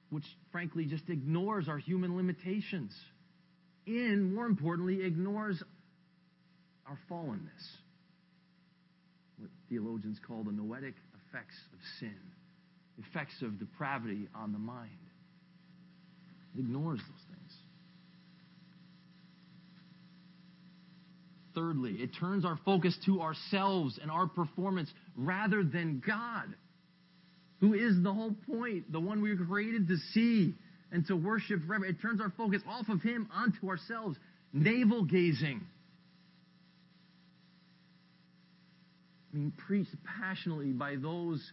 [0.09, 2.93] which frankly just ignores our human limitations
[3.85, 5.61] and, more importantly, ignores
[6.87, 7.39] our fallenness.
[9.37, 10.93] What theologians call the noetic
[11.27, 12.15] effects of sin,
[13.09, 14.89] effects of depravity on the mind.
[16.55, 17.53] It ignores those things.
[21.55, 26.55] Thirdly, it turns our focus to ourselves and our performance rather than God,
[27.59, 30.53] who is the whole point, the one we were created to see
[30.91, 31.85] and to worship forever.
[31.85, 34.17] It turns our focus off of Him onto ourselves,
[34.51, 35.61] navel gazing.
[39.31, 41.43] I mean, preached passionately by those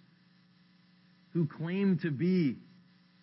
[1.33, 2.57] who claim to be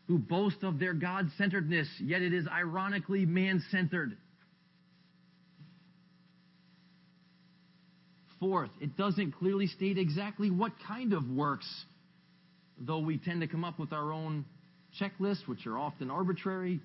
[0.07, 4.17] who boast of their God centeredness, yet it is ironically man centered.
[8.39, 11.67] Fourth, it doesn't clearly state exactly what kind of works,
[12.79, 14.45] though we tend to come up with our own
[14.99, 16.79] checklists, which are often arbitrary.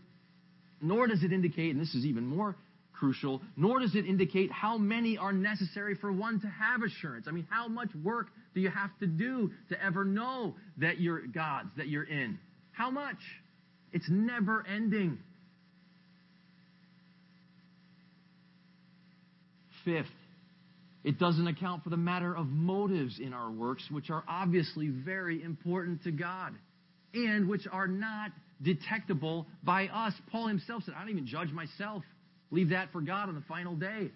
[0.81, 2.57] Nor does it indicate, and this is even more
[2.93, 7.27] crucial, nor does it indicate how many are necessary for one to have assurance.
[7.29, 11.27] I mean, how much work do you have to do to ever know that you're
[11.27, 12.39] God's, that you're in?
[12.73, 13.17] How much?
[13.93, 15.19] It's never ending.
[19.85, 20.07] Fifth,
[21.05, 25.43] it doesn't account for the matter of motives in our works, which are obviously very
[25.43, 26.55] important to God
[27.15, 28.31] and which are not
[28.63, 30.15] detectable by us.
[30.31, 32.05] Paul himself said, I don't even judge myself.
[32.51, 34.11] Leave that for God on the final day.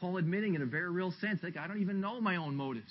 [0.00, 2.90] Paul admitting in a very real sense, like, I don't even know my own motives.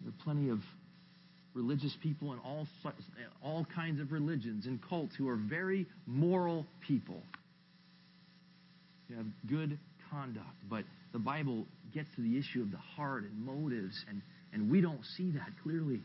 [0.00, 0.58] There are plenty of
[1.54, 2.66] religious people in all,
[3.42, 7.22] all kinds of religions and cults who are very moral people.
[9.16, 9.78] Have good
[10.10, 14.22] conduct, but the Bible gets to the issue of the heart and motives, and,
[14.52, 16.00] and we don't see that clearly.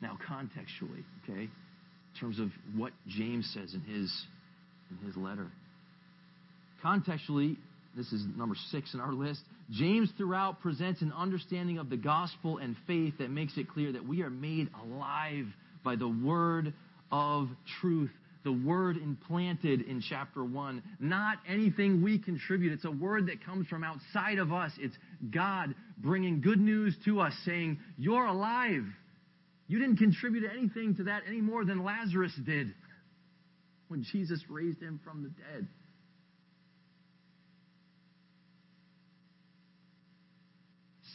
[0.00, 4.12] Now, contextually, okay, in terms of what James says in his
[4.90, 5.46] in his letter.
[6.84, 7.56] Contextually,
[7.96, 9.40] this is number six in our list.
[9.70, 14.06] James throughout presents an understanding of the gospel and faith that makes it clear that
[14.06, 15.46] we are made alive
[15.82, 16.74] by the word
[17.10, 17.48] of
[17.80, 18.10] truth
[18.44, 22.72] the word implanted in chapter 1, not anything we contribute.
[22.72, 24.70] It's a word that comes from outside of us.
[24.78, 24.96] It's
[25.30, 28.84] God bringing good news to us, saying, You're alive.
[29.66, 32.74] You didn't contribute anything to that any more than Lazarus did
[33.88, 35.66] when Jesus raised him from the dead.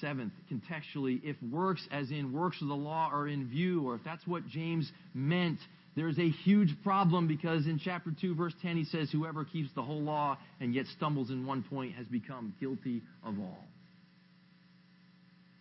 [0.02, 4.04] Seventh, contextually, if works, as in works of the law, are in view, or if
[4.04, 5.60] that's what James meant,
[5.96, 9.82] there's a huge problem because in chapter 2, verse 10, he says, Whoever keeps the
[9.82, 13.64] whole law and yet stumbles in one point has become guilty of all.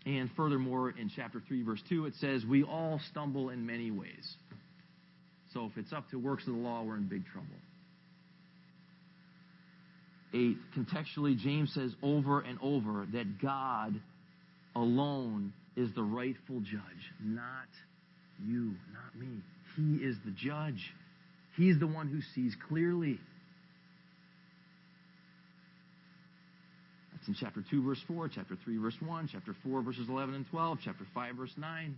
[0.07, 4.37] And furthermore, in chapter 3, verse 2, it says, We all stumble in many ways.
[5.53, 7.49] So if it's up to works of the law, we're in big trouble.
[10.35, 13.99] Eight, contextually, James says over and over that God
[14.77, 17.69] alone is the rightful judge, not
[18.47, 19.41] you, not me.
[19.79, 20.93] He is the judge.
[21.57, 23.21] He's the one who sees clearly.
[27.13, 30.47] That's in chapter 2, verse 4, chapter 3, verse 1, chapter 4, verses 11 and
[30.51, 31.97] 12, chapter 5, verse 9.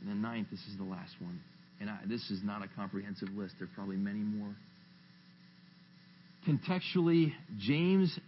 [0.00, 1.40] And then ninth, this is the last one.
[1.80, 3.54] And I, this is not a comprehensive list.
[3.58, 4.54] There are probably many more.
[6.46, 8.18] Contextually, James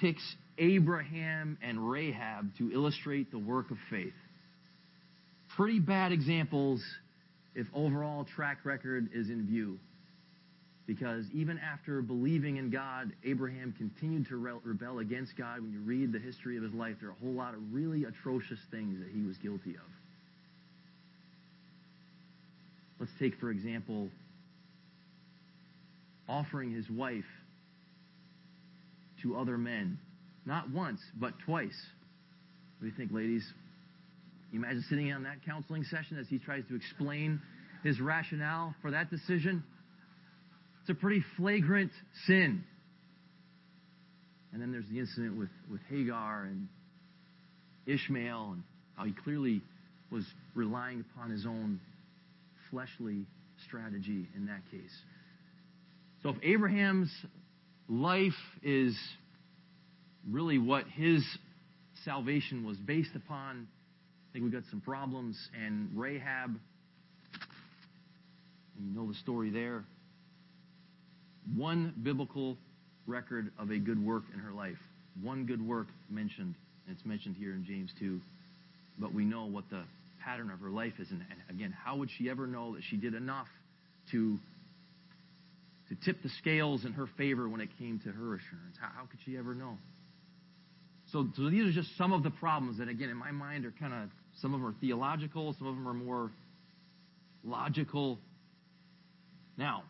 [0.00, 0.22] picks
[0.56, 4.14] Abraham and Rahab to illustrate the work of faith.
[5.56, 6.82] Pretty bad examples
[7.54, 9.78] if overall track record is in view.
[10.86, 15.60] Because even after believing in God, Abraham continued to rebel against God.
[15.60, 18.04] When you read the history of his life, there are a whole lot of really
[18.04, 19.82] atrocious things that he was guilty of.
[23.00, 24.08] Let's take, for example,
[26.28, 27.24] offering his wife
[29.22, 29.98] to other men.
[30.44, 31.86] Not once, but twice.
[32.78, 33.44] What do you think, ladies?
[34.54, 37.40] You imagine sitting in on that counseling session as he tries to explain
[37.82, 39.64] his rationale for that decision?
[40.80, 41.90] It's a pretty flagrant
[42.28, 42.62] sin.
[44.52, 46.68] And then there's the incident with, with Hagar and
[47.84, 48.62] Ishmael and
[48.96, 49.60] how he clearly
[50.12, 50.24] was
[50.54, 51.80] relying upon his own
[52.70, 53.26] fleshly
[53.66, 54.96] strategy in that case.
[56.22, 57.10] So if Abraham's
[57.88, 58.32] life
[58.62, 58.96] is
[60.30, 61.24] really what his
[62.04, 63.66] salvation was based upon,
[64.34, 65.38] think we've got some problems.
[65.64, 66.58] And Rahab,
[68.80, 69.84] you know the story there.
[71.56, 72.58] One biblical
[73.06, 74.78] record of a good work in her life.
[75.22, 76.56] One good work mentioned,
[76.86, 78.20] and it's mentioned here in James 2.
[78.98, 79.84] But we know what the
[80.24, 81.08] pattern of her life is.
[81.10, 83.46] And again, how would she ever know that she did enough
[84.10, 84.36] to,
[85.90, 88.76] to tip the scales in her favor when it came to her assurance?
[88.80, 89.78] How, how could she ever know?
[91.14, 93.70] So, so these are just some of the problems that, again, in my mind, are
[93.78, 94.10] kind of
[94.40, 96.32] some of them are theological, some of them are more
[97.44, 98.18] logical.
[99.56, 99.84] Now,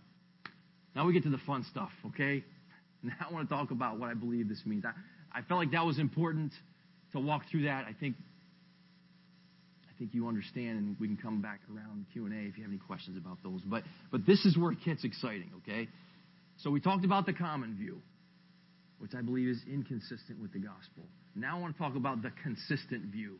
[0.94, 2.44] now we get to the fun stuff, okay?
[3.02, 4.84] Now I want to talk about what I believe this means.
[4.84, 4.92] I,
[5.38, 6.52] I felt like that was important
[7.12, 7.86] to walk through that.
[7.86, 8.16] I think
[9.82, 12.64] I think you understand, and we can come back around Q and A if you
[12.64, 13.60] have any questions about those.
[13.62, 15.88] But but this is where it gets exciting, okay?
[16.58, 18.00] So we talked about the common view,
[18.98, 21.04] which I believe is inconsistent with the gospel.
[21.34, 23.38] Now I want to talk about the consistent view,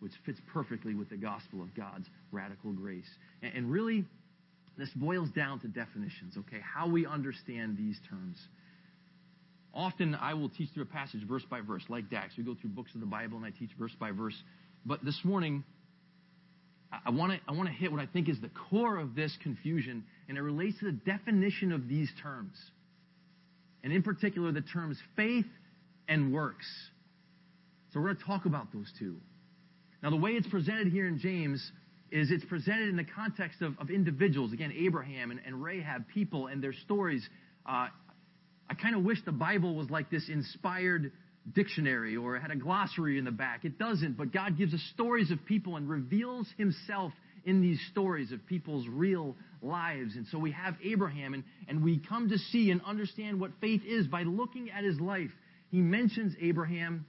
[0.00, 3.08] which fits perfectly with the gospel of God's radical grace.
[3.42, 4.04] And, really,
[4.76, 6.60] this boils down to definitions, okay?
[6.62, 8.38] How we understand these terms.
[9.72, 12.36] Often I will teach through a passage verse by verse, like Dax.
[12.36, 14.40] We go through books of the Bible and I teach verse by verse.
[14.86, 15.64] But this morning,
[17.04, 19.36] I want to I want to hit what I think is the core of this
[19.42, 22.54] confusion, and it relates to the definition of these terms,
[23.84, 25.46] and in particular the terms faith
[26.08, 26.66] and works.
[27.92, 29.18] So we're going to talk about those two.
[30.02, 31.70] Now, the way it's presented here in James
[32.10, 34.52] is it's presented in the context of, of individuals.
[34.52, 37.26] Again, Abraham and, and Rahab, people and their stories.
[37.64, 37.88] Uh,
[38.68, 41.12] I kind of wish the Bible was like this inspired
[41.54, 43.64] dictionary or had a glossary in the back.
[43.64, 47.12] It doesn't, but God gives us stories of people and reveals himself
[47.44, 50.16] in these stories of people's real lives.
[50.16, 53.82] And so we have Abraham, and, and we come to see and understand what faith
[53.86, 55.30] is by looking at his life.
[55.70, 57.06] He mentions Abraham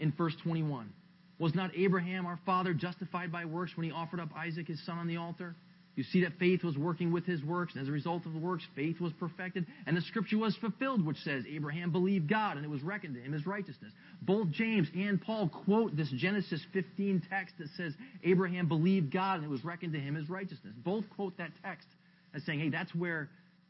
[0.00, 0.92] in verse 21.
[1.38, 4.98] Was not Abraham, our father, justified by works when he offered up Isaac, his son,
[4.98, 5.56] on the altar?
[5.96, 8.38] You see that faith was working with his works, and as a result of the
[8.38, 12.66] works, faith was perfected, and the scripture was fulfilled, which says, Abraham believed God, and
[12.66, 13.92] it was reckoned to him as righteousness.
[14.20, 17.92] Both James and Paul quote this Genesis 15 text that says,
[18.24, 20.74] Abraham believed God, and it was reckoned to him as righteousness.
[20.84, 21.86] Both quote that text
[22.34, 23.28] as saying, hey, that's where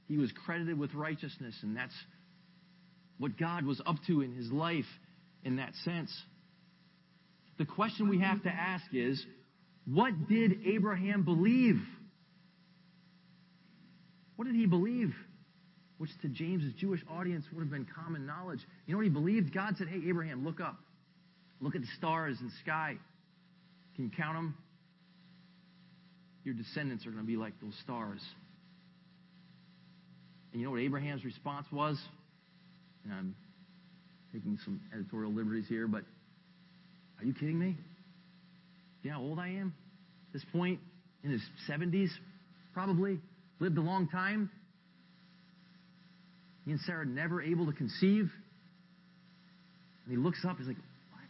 [0.08, 1.94] he was credited with righteousness, and that's
[3.18, 4.86] what God was up to in his life
[5.44, 6.10] in that sense.
[7.58, 9.22] The question we have to ask is,
[9.86, 11.80] what did Abraham believe?
[14.36, 15.14] What did he believe?
[15.98, 18.60] Which to James's Jewish audience would have been common knowledge.
[18.86, 19.54] You know what he believed?
[19.54, 20.76] God said, Hey, Abraham, look up.
[21.60, 22.96] Look at the stars in the sky.
[23.94, 24.56] Can you count them?
[26.44, 28.20] Your descendants are going to be like those stars.
[30.52, 31.96] And you know what Abraham's response was?
[33.04, 33.34] and I'm
[34.32, 36.02] taking some editorial liberties here, but
[37.18, 37.76] are you kidding me?
[39.02, 39.74] You know how old I am?
[40.28, 40.80] At this point,
[41.22, 42.08] in his 70s,
[42.72, 43.20] probably,
[43.60, 44.50] lived a long time.
[46.64, 48.30] He and Sarah never able to conceive.
[50.04, 51.22] And he looks up, he's like, What?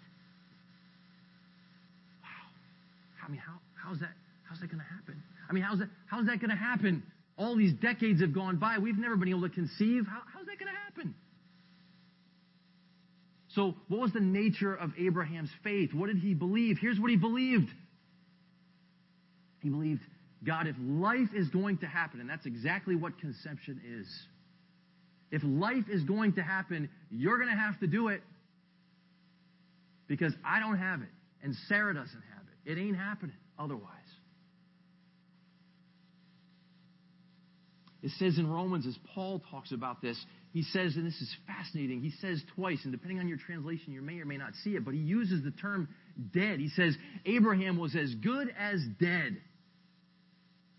[2.23, 3.27] Wow.
[3.27, 4.11] I mean, how, how's that
[4.49, 5.23] how's that gonna happen?
[5.49, 7.03] I mean, how's that how's that gonna happen?
[7.37, 8.79] All these decades have gone by.
[8.79, 10.07] We've never been able to conceive.
[10.07, 11.15] How, how's that gonna happen?
[13.55, 15.95] So, what was the nature of Abraham's faith?
[15.95, 16.79] What did he believe?
[16.81, 17.69] Here's what he believed.
[19.63, 20.03] He believed,
[20.47, 24.07] God, if life is going to happen, and that's exactly what conception is.
[25.31, 28.23] If life is going to happen, you're going to have to do it
[30.07, 31.09] because I don't have it
[31.43, 32.73] and Sarah doesn't have it.
[32.73, 33.91] It ain't happening otherwise.
[38.03, 40.23] It says in Romans, as Paul talks about this,
[40.53, 44.03] he says, and this is fascinating, he says twice, and depending on your translation, you
[44.03, 45.89] may or may not see it, but he uses the term
[46.33, 46.61] dead.
[46.61, 49.39] He says, Abraham was as good as dead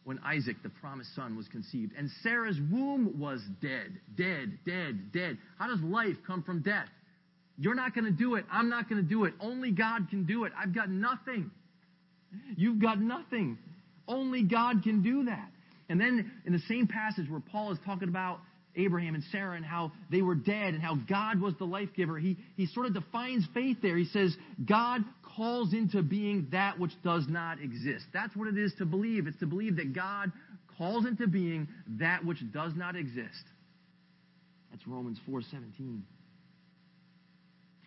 [0.05, 1.91] when Isaac, the promised son, was conceived.
[1.97, 5.37] And Sarah's womb was dead, dead, dead, dead.
[5.57, 6.87] How does life come from death?
[7.57, 8.45] You're not going to do it.
[8.51, 9.33] I'm not going to do it.
[9.39, 10.53] Only God can do it.
[10.57, 11.49] I've got nothing.
[12.55, 13.57] You've got nothing.
[14.07, 15.49] Only God can do that.
[15.89, 18.39] And then in the same passage where Paul is talking about
[18.75, 22.17] Abraham and Sarah and how they were dead and how God was the life giver,
[22.17, 23.97] he, he sort of defines faith there.
[23.97, 25.01] He says, God
[25.35, 28.05] calls into being that which does not exist.
[28.13, 29.27] That's what it is to believe.
[29.27, 30.31] It's to believe that God
[30.77, 31.67] calls into being
[31.99, 33.43] that which does not exist.
[34.71, 36.01] That's Romans 4:17.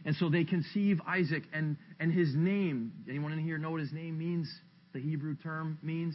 [0.05, 2.93] And so they conceive Isaac and, and his name.
[3.09, 4.49] Anyone in here know what his name means?
[4.93, 6.15] The Hebrew term means?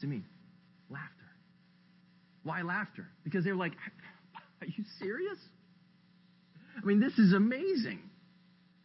[0.00, 0.22] To me,
[0.90, 1.19] laughter.
[2.42, 3.06] Why laughter?
[3.24, 3.72] Because they're like,
[4.60, 5.38] are you serious?
[6.76, 8.00] I mean, this is amazing.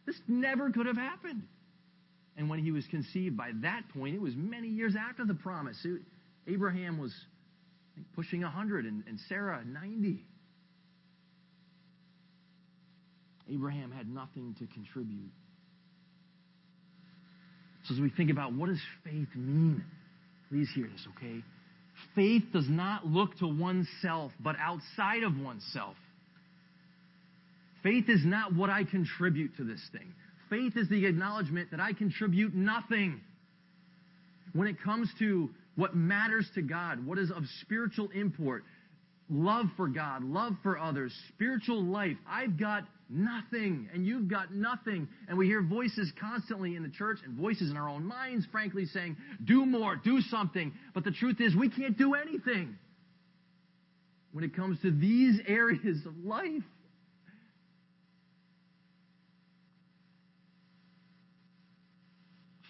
[0.04, 1.42] This never could have happened.
[2.36, 5.76] And when he was conceived, by that point, it was many years after the promise.
[5.84, 6.02] It,
[6.46, 7.14] Abraham was
[7.94, 10.22] think, pushing 100 and, and Sarah 90.
[13.50, 15.30] Abraham had nothing to contribute.
[17.84, 19.84] So as we think about what does faith mean,
[20.50, 21.42] please hear this, okay?
[22.16, 25.94] Faith does not look to oneself, but outside of oneself.
[27.82, 30.12] Faith is not what I contribute to this thing.
[30.50, 33.20] Faith is the acknowledgement that I contribute nothing.
[34.54, 38.64] When it comes to what matters to God, what is of spiritual import,
[39.28, 45.08] love for God, love for others, spiritual life, I've got nothing, and you've got nothing.
[45.28, 48.86] And we hear voices constantly in the church and voices in our own minds, frankly,
[48.86, 50.72] saying, do more, do something.
[50.94, 52.76] But the truth is, we can't do anything
[54.32, 56.62] when it comes to these areas of life.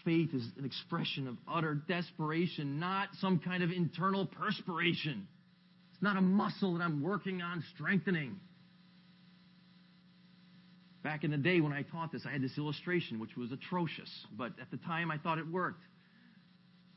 [0.05, 5.27] Faith is an expression of utter desperation, not some kind of internal perspiration.
[5.93, 8.39] It's not a muscle that I'm working on strengthening.
[11.07, 14.11] Back in the day when I taught this, I had this illustration which was atrocious,
[14.37, 15.85] but at the time I thought it worked.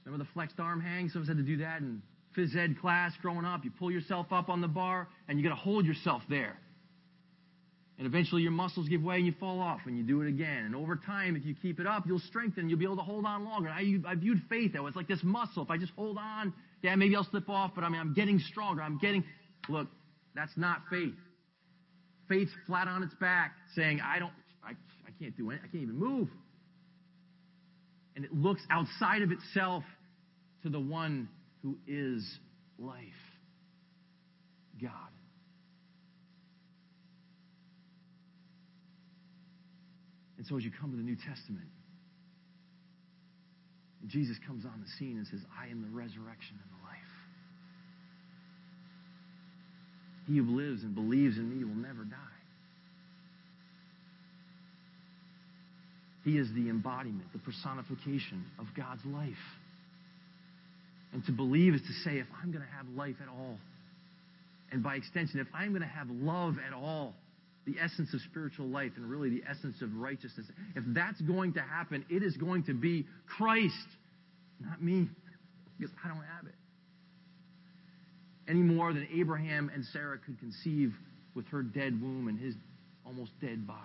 [0.03, 1.09] Remember the flexed arm hang?
[1.09, 2.01] Some of us had to do that in
[2.35, 3.63] phys ed class growing up.
[3.63, 6.57] You pull yourself up on the bar and you got to hold yourself there.
[7.99, 10.65] And eventually your muscles give way and you fall off and you do it again.
[10.65, 12.67] And over time, if you keep it up, you'll strengthen.
[12.67, 13.69] You'll be able to hold on longer.
[13.69, 15.61] I, I viewed faith that was like this muscle.
[15.61, 18.39] If I just hold on, yeah, maybe I'll slip off, but I mean, I'm getting
[18.39, 18.81] stronger.
[18.81, 19.23] I'm getting,
[19.67, 19.87] look,
[20.33, 21.13] that's not faith.
[22.29, 24.31] Faith's flat on its back saying, I don't,
[24.63, 25.59] I, I can't do it.
[25.63, 26.29] I can't even move.
[28.15, 29.83] And it looks outside of itself
[30.63, 31.27] to the one
[31.63, 32.23] who is
[32.77, 32.95] life.
[34.81, 34.91] God.
[40.37, 41.67] And so as you come to the New Testament,
[44.07, 46.99] Jesus comes on the scene and says, I am the resurrection and the life.
[50.29, 52.15] He who lives and believes in me will never die.
[56.23, 59.33] He is the embodiment, the personification of God's life.
[61.13, 63.57] And to believe is to say, if I'm going to have life at all,
[64.71, 67.15] and by extension, if I'm going to have love at all,
[67.65, 70.45] the essence of spiritual life and really the essence of righteousness,
[70.75, 73.73] if that's going to happen, it is going to be Christ,
[74.59, 75.09] not me,
[75.79, 76.58] because I don't have it.
[78.49, 80.93] Any more than Abraham and Sarah could conceive
[81.35, 82.55] with her dead womb and his
[83.05, 83.79] almost dead body.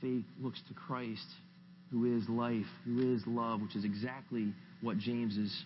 [0.00, 1.26] Faith looks to Christ,
[1.90, 4.52] who is life, who is love, which is exactly
[4.82, 5.64] what James is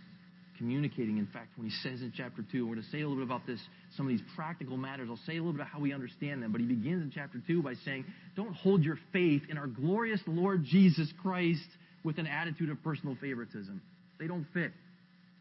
[0.58, 1.16] communicating.
[1.16, 3.24] In fact, when he says in chapter 2, we're going to say a little bit
[3.24, 3.60] about this,
[3.96, 5.08] some of these practical matters.
[5.10, 6.52] I'll say a little bit about how we understand them.
[6.52, 8.04] But he begins in chapter 2 by saying,
[8.36, 11.68] Don't hold your faith in our glorious Lord Jesus Christ
[12.04, 13.80] with an attitude of personal favoritism.
[14.18, 14.72] They don't fit.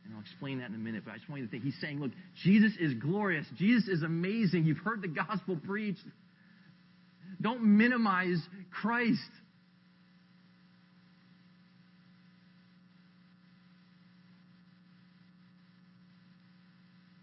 [0.05, 1.63] And I'll explain that in a minute, but I just want you to think.
[1.63, 2.11] He's saying, Look,
[2.43, 3.45] Jesus is glorious.
[3.57, 4.65] Jesus is amazing.
[4.65, 5.99] You've heard the gospel preached.
[7.41, 8.39] Don't minimize
[8.71, 9.19] Christ.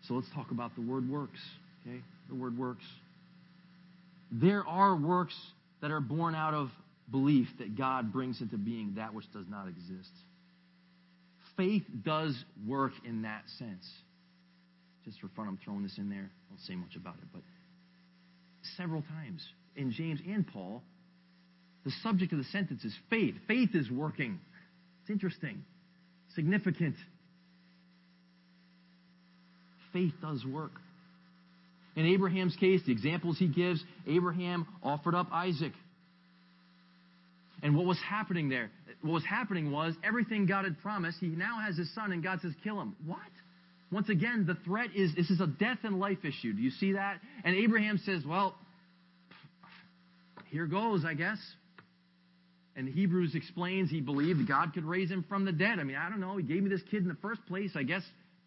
[0.07, 1.41] So let's talk about the word works.
[1.87, 2.01] Okay?
[2.29, 2.85] The word works.
[4.31, 5.35] There are works
[5.81, 6.69] that are born out of
[7.11, 10.11] belief that God brings into being that which does not exist.
[11.57, 12.37] Faith does
[12.67, 13.89] work in that sense.
[15.05, 16.31] Just for fun, I'm throwing this in there.
[16.31, 17.43] I won't say much about it, but
[18.77, 20.83] several times in James and Paul,
[21.85, 23.35] the subject of the sentence is faith.
[23.47, 24.41] Faith is working.
[25.03, 25.63] It's interesting,
[26.35, 26.97] significant.
[29.93, 30.73] Faith does work.
[31.95, 35.73] In Abraham's case, the examples he gives, Abraham offered up Isaac.
[37.65, 38.71] And what was happening there?
[39.01, 42.41] What was happening was everything God had promised, he now has his son, and God
[42.43, 42.95] says, kill him.
[43.07, 43.19] What?
[43.91, 46.53] Once again, the threat is this is a death and life issue.
[46.53, 47.21] Do you see that?
[47.43, 48.55] And Abraham says, well,
[50.51, 51.39] here goes, I guess.
[52.77, 55.79] And Hebrews explains he believed God could raise him from the dead.
[55.79, 56.37] I mean, I don't know.
[56.37, 57.71] He gave me this kid in the first place.
[57.77, 58.03] I guess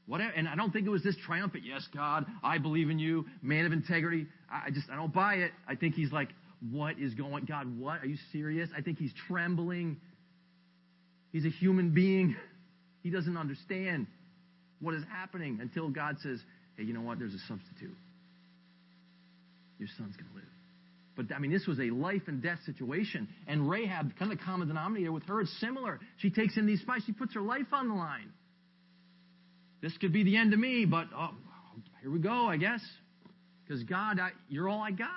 [0.06, 0.32] whatever.
[0.32, 3.66] And I don't think it was this triumphant, yes, God, I believe in you, man
[3.66, 4.28] of integrity.
[4.52, 5.52] I just, I don't buy it.
[5.68, 6.30] I think he's like,
[6.72, 8.02] what is going, God, what?
[8.02, 8.70] Are you serious?
[8.76, 9.98] I think he's trembling.
[11.32, 12.36] He's a human being.
[13.04, 14.08] He doesn't understand
[14.80, 16.40] what is happening until God says,
[16.76, 17.20] hey, you know what?
[17.20, 17.96] There's a substitute.
[19.80, 20.44] Your son's going to live.
[21.16, 23.28] But I mean, this was a life and death situation.
[23.48, 26.00] And Rahab, kind of the common denominator with her, it's similar.
[26.18, 28.32] She takes in these spies, she puts her life on the line.
[29.82, 31.30] This could be the end of me, but oh,
[32.02, 32.82] here we go, I guess.
[33.64, 35.08] Because God, I, you're all I got.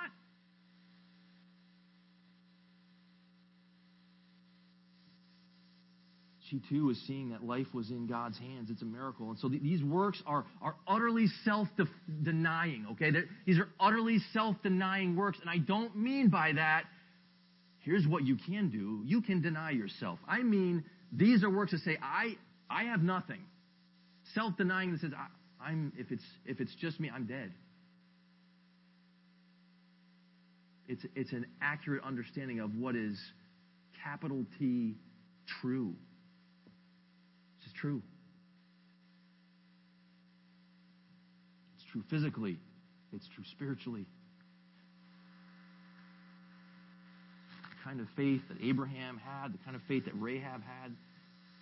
[6.51, 8.69] She too is seeing that life was in God's hands.
[8.69, 9.29] It's a miracle.
[9.29, 11.69] And so th- these works are, are utterly self
[12.23, 13.09] denying, okay?
[13.09, 15.37] They're, these are utterly self denying works.
[15.39, 16.83] And I don't mean by that,
[17.79, 19.01] here's what you can do.
[19.05, 20.19] You can deny yourself.
[20.27, 20.83] I mean,
[21.13, 22.35] these are works that say, I,
[22.69, 23.41] I have nothing.
[24.35, 27.53] Self denying that says, I, I'm, if, it's, if it's just me, I'm dead.
[30.89, 33.17] It's, it's an accurate understanding of what is
[34.03, 34.95] capital T
[35.61, 35.95] true.
[37.81, 38.03] True.
[41.75, 42.59] It's true physically,
[43.11, 44.05] it's true spiritually.
[47.63, 50.91] The kind of faith that Abraham had, the kind of faith that Rahab had,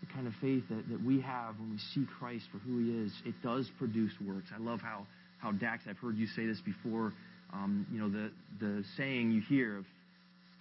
[0.01, 3.05] the kind of faith that, that we have when we see Christ for who he
[3.05, 4.49] is, it does produce works.
[4.53, 7.13] I love how, how Dax, I've heard you say this before,
[7.53, 9.85] um, you know, the, the saying you hear of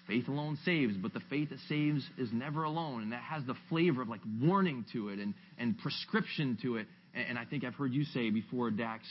[0.09, 3.03] faith alone saves, but the faith that saves is never alone.
[3.03, 6.87] And that has the flavor of like warning to it and, and prescription to it.
[7.15, 9.05] And, and I think I've heard you say before, Dax,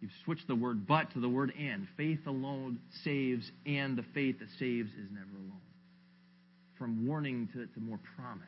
[0.00, 1.88] you've switched the word but to the word and.
[1.96, 5.60] Faith alone saves, and the faith that saves is never alone.
[6.78, 8.44] From warning to, to more promise.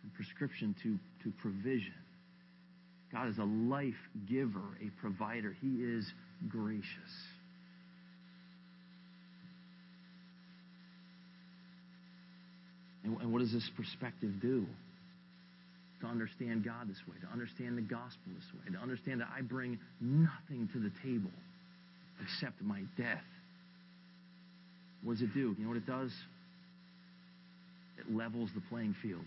[0.00, 1.92] From prescription to, to provision.
[3.12, 3.92] God is a life
[4.28, 5.54] giver, a provider.
[5.60, 6.10] He is
[6.48, 6.86] gracious.
[13.04, 14.66] And, what does this perspective do?
[16.02, 19.42] To understand God this way, to understand the gospel this way, to understand that I
[19.42, 21.30] bring nothing to the table
[22.22, 23.22] except my death.
[25.02, 25.54] What does it do?
[25.58, 26.10] You know what it does?
[27.98, 29.24] It levels the playing field.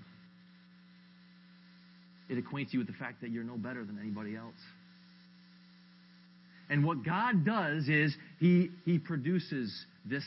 [2.29, 4.53] It acquaints you with the fact that you're no better than anybody else.
[6.69, 10.23] And what God does is He, he produces this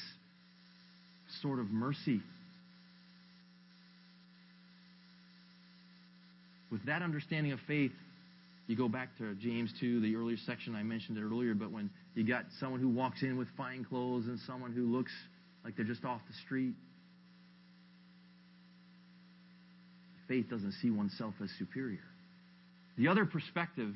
[1.43, 2.21] sort of mercy
[6.71, 7.93] With that understanding of faith,
[8.67, 12.27] you go back to James 2, the earlier section, I mentioned earlier, but when you
[12.27, 15.13] got someone who walks in with fine clothes and someone who looks
[15.65, 16.75] like they're just off the street,
[20.27, 22.03] faith doesn't see oneself as superior.
[22.99, 23.95] The other perspective,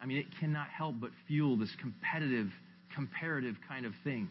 [0.00, 2.48] I mean, it cannot help but fuel this competitive,
[2.94, 4.30] comparative kind of thing.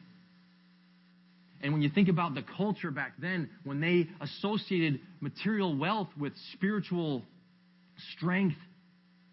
[1.61, 6.33] And when you think about the culture back then, when they associated material wealth with
[6.53, 7.23] spiritual
[8.15, 8.55] strength,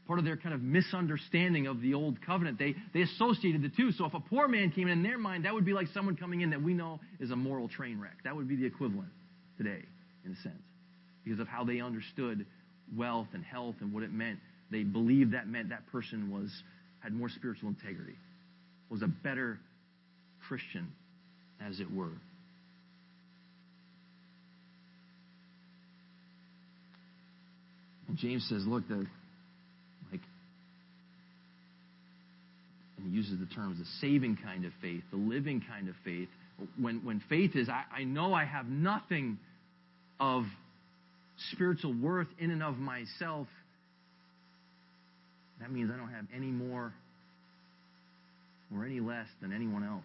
[0.06, 3.92] part of their kind of misunderstanding of the old covenant, they, they associated the two.
[3.92, 6.16] So if a poor man came in, in their mind, that would be like someone
[6.16, 8.18] coming in that we know is a moral train wreck.
[8.24, 9.08] That would be the equivalent
[9.56, 9.82] today,
[10.24, 10.62] in a sense,
[11.24, 12.46] because of how they understood
[12.96, 14.38] wealth and health and what it meant.
[14.70, 16.50] They believed that meant that person was
[17.00, 18.16] had more spiritual integrity,
[18.90, 19.60] was a better
[20.48, 20.92] Christian,
[21.60, 22.12] as it were.
[28.08, 29.06] And James says, look, the
[30.10, 30.20] like
[32.96, 36.28] and he uses the terms the saving kind of faith, the living kind of faith.
[36.80, 39.38] When when faith is, I, I know I have nothing
[40.18, 40.44] of
[41.52, 43.48] spiritual worth in and of myself.
[45.60, 46.92] That means I don't have any more
[48.74, 50.04] or any less than anyone else.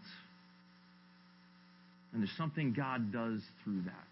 [2.14, 4.08] And there's something God does through that.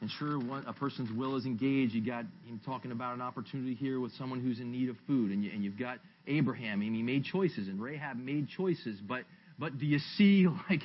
[0.00, 1.94] And sure, one, a person's will is engaged.
[1.94, 5.30] You got him talking about an opportunity here with someone who's in need of food,
[5.30, 8.98] and, you, and you've got Abraham, and he made choices, and Rahab made choices.
[9.06, 9.22] But
[9.60, 10.80] but do you see like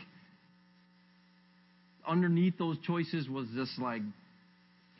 [2.07, 4.03] underneath those choices was just like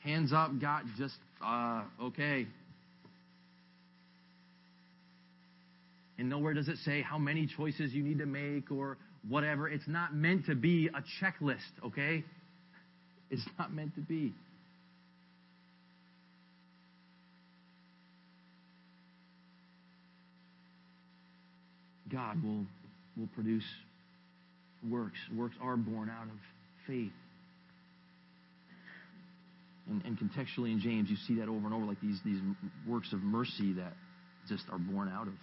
[0.03, 2.47] hands up, God, just uh, okay.
[6.17, 8.97] And nowhere does it say how many choices you need to make or
[9.27, 9.67] whatever.
[9.67, 12.23] It's not meant to be a checklist, okay?
[13.29, 14.33] It's not meant to be.
[22.11, 22.65] God will,
[23.17, 23.65] will produce
[24.89, 25.17] works.
[25.35, 26.39] Works are born out of
[26.87, 27.11] faith.
[29.89, 32.39] And, and contextually in James, you see that over and over, like these, these
[32.87, 33.93] works of mercy that
[34.47, 35.33] just are born out of.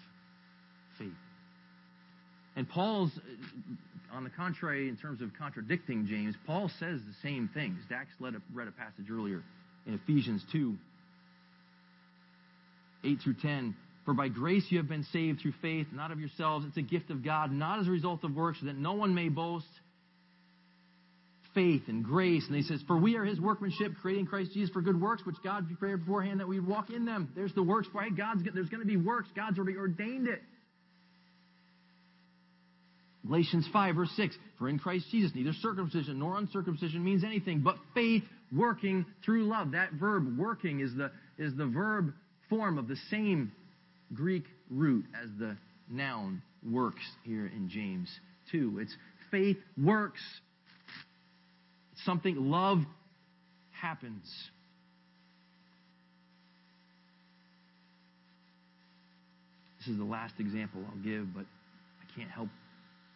[2.57, 3.11] And Paul's,
[4.13, 7.79] on the contrary, in terms of contradicting James, Paul says the same things.
[7.89, 9.43] Dax read a, passage earlier
[9.87, 10.77] in Ephesians 2
[13.05, 13.77] 8 through 10.
[14.05, 16.67] For by grace you have been saved through faith, not of yourselves.
[16.69, 19.15] It's a gift of God, not as a result of works, so that no one
[19.15, 19.67] may boast.
[21.55, 22.45] Faith and grace.
[22.47, 25.37] And he says, For we are his workmanship, creating Christ Jesus for good works, which
[25.45, 27.31] God prepared beforehand that we would walk in them.
[27.37, 28.15] There's the works, right?
[28.15, 29.29] God's there's going to be works.
[29.37, 30.43] God's already ordained it.
[33.27, 34.37] Galatians 5, verse 6.
[34.59, 38.23] For in Christ Jesus, neither circumcision nor uncircumcision means anything, but faith
[38.55, 39.73] working through love.
[39.73, 42.13] That verb, working, is the, is the verb
[42.51, 43.53] form of the same
[44.13, 45.57] Greek root as the
[45.89, 48.09] noun works here in James
[48.53, 48.79] 2.
[48.81, 48.95] It's
[49.31, 50.21] faith works.
[52.05, 52.79] Something, love
[53.71, 54.25] happens.
[59.79, 62.49] This is the last example I'll give, but I can't help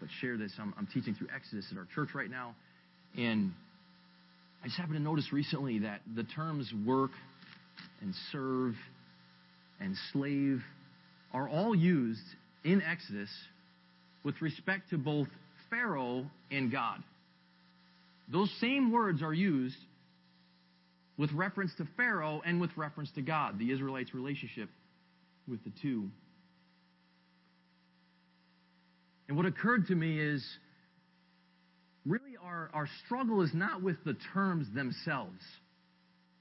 [0.01, 0.53] but share this.
[0.59, 2.55] I'm, I'm teaching through Exodus at our church right now,
[3.17, 3.53] and
[4.63, 7.11] I just happened to notice recently that the terms work
[8.01, 8.75] and serve
[9.81, 10.63] and slave
[11.33, 12.23] are all used
[12.65, 13.31] in Exodus
[14.25, 15.29] with respect to both
[15.71, 17.03] Pharaoh and God.
[18.31, 19.77] Those same words are used
[21.17, 24.69] with reference to Pharaoh and with reference to God, the Israelites' relationship
[25.49, 26.09] with the two.
[29.29, 30.45] And what occurred to me is
[32.07, 35.43] really our, our struggle is not with the terms themselves.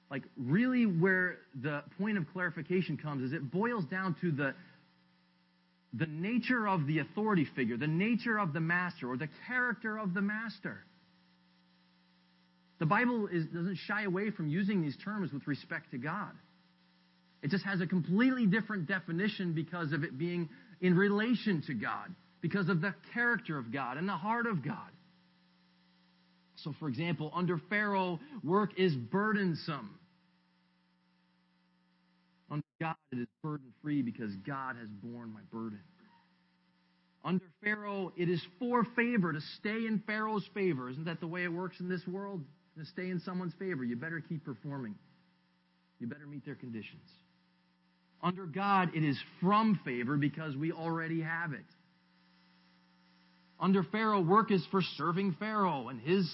[0.10, 4.54] Like, really, where the point of clarification comes is it boils down to the,
[5.94, 10.14] the nature of the authority figure, the nature of the master, or the character of
[10.14, 10.80] the master.
[12.80, 16.32] The Bible is, doesn't shy away from using these terms with respect to God.
[17.42, 20.48] It just has a completely different definition because of it being
[20.80, 24.92] in relation to God, because of the character of God and the heart of God.
[26.56, 29.98] So, for example, under Pharaoh, work is burdensome.
[32.50, 35.80] Under God, it is burden free because God has borne my burden.
[37.24, 40.90] Under Pharaoh, it is for favor to stay in Pharaoh's favor.
[40.90, 42.42] Isn't that the way it works in this world?
[42.78, 44.96] To stay in someone's favor, you better keep performing.
[46.00, 47.02] You better meet their conditions.
[48.24, 51.66] Under God, it is from favor because we already have it.
[53.60, 56.30] Under Pharaoh, work is for serving Pharaoh and his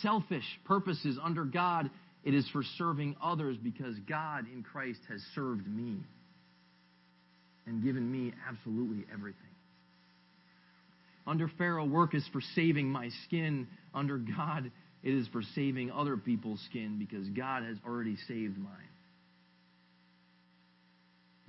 [0.00, 1.18] selfish purposes.
[1.22, 1.90] Under God,
[2.24, 5.98] it is for serving others because God in Christ has served me
[7.66, 9.38] and given me absolutely everything.
[11.26, 13.68] Under Pharaoh, work is for saving my skin.
[13.94, 14.70] Under God,
[15.04, 18.88] it is for saving other people's skin because God has already saved mine.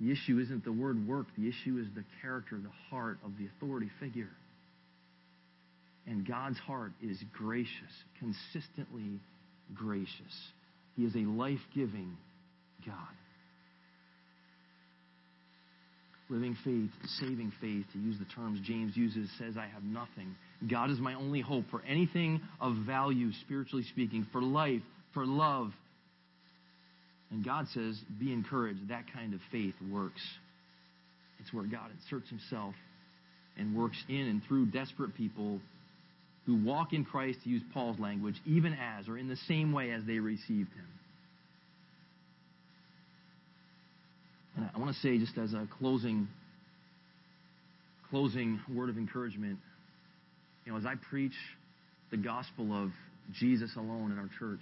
[0.00, 3.46] The issue isn't the word work, the issue is the character, the heart of the
[3.46, 4.30] authority figure.
[6.06, 7.70] And God's heart is gracious,
[8.18, 9.20] consistently
[9.74, 10.10] gracious.
[10.96, 12.16] He is a life giving
[12.86, 12.94] God.
[16.30, 16.90] Living faith,
[17.20, 20.34] saving faith, to use the terms James uses, says, I have nothing.
[20.70, 24.82] God is my only hope for anything of value, spiritually speaking, for life,
[25.12, 25.72] for love,
[27.34, 28.88] And God says, be encouraged.
[28.88, 30.20] That kind of faith works.
[31.40, 32.74] It's where God inserts himself
[33.56, 35.60] and works in and through desperate people
[36.46, 39.90] who walk in Christ, to use Paul's language, even as or in the same way
[39.92, 40.88] as they received him.
[44.56, 46.28] And I want to say, just as a closing,
[48.10, 49.58] closing word of encouragement,
[50.64, 51.34] you know, as I preach
[52.10, 52.90] the gospel of
[53.32, 54.60] Jesus alone in our church,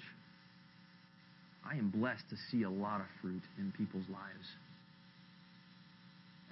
[1.68, 4.46] I am blessed to see a lot of fruit in people's lives.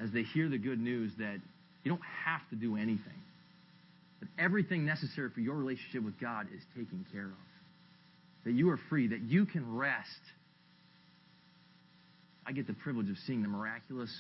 [0.01, 1.37] As they hear the good news that
[1.85, 3.21] you don't have to do anything,
[4.21, 8.79] that everything necessary for your relationship with God is taken care of, that you are
[8.89, 10.09] free, that you can rest.
[12.47, 14.11] I get the privilege of seeing the miraculous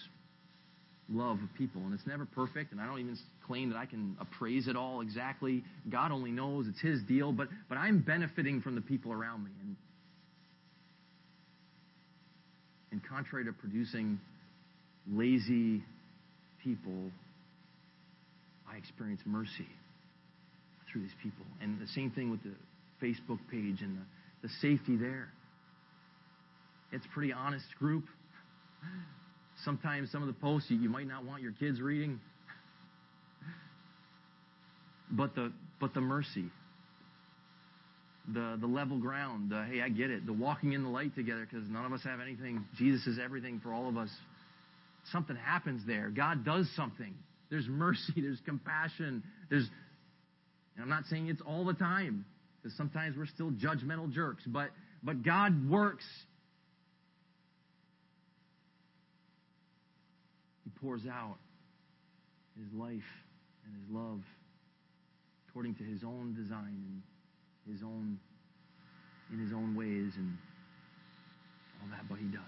[1.09, 4.17] love of people, and it's never perfect, and I don't even claim that I can
[4.21, 5.65] appraise it all exactly.
[5.89, 9.51] God only knows it's His deal, but but I'm benefiting from the people around me,
[9.61, 9.77] and
[12.93, 14.21] and contrary to producing
[15.11, 15.83] lazy
[16.63, 17.11] people,
[18.71, 19.67] I experience mercy
[20.91, 21.45] through these people.
[21.61, 22.55] And the same thing with the
[23.03, 25.29] Facebook page and the, the safety there.
[26.93, 28.05] It's a pretty honest group.
[29.65, 32.21] Sometimes some of the posts you, you might not want your kids reading.
[35.11, 36.45] But the but the mercy,
[38.33, 41.47] the the level ground, the hey, I get it, the walking in the light together
[41.51, 42.65] because none of us have anything.
[42.77, 44.11] Jesus is everything for all of us.
[45.11, 46.11] Something happens there.
[46.11, 47.15] God does something.
[47.51, 48.15] There's mercy.
[48.17, 49.23] There's compassion.
[49.49, 49.69] There's.
[50.75, 52.25] And I'm not saying it's all the time
[52.63, 54.71] because sometimes we're still judgmental jerks, but
[55.03, 56.05] but God works.
[60.65, 61.37] He pours out
[62.59, 63.11] His life
[63.65, 64.21] and His love
[65.49, 67.03] according to His own design
[67.67, 68.19] and His own
[69.33, 70.37] in His own ways and
[71.83, 72.41] all that, but He does.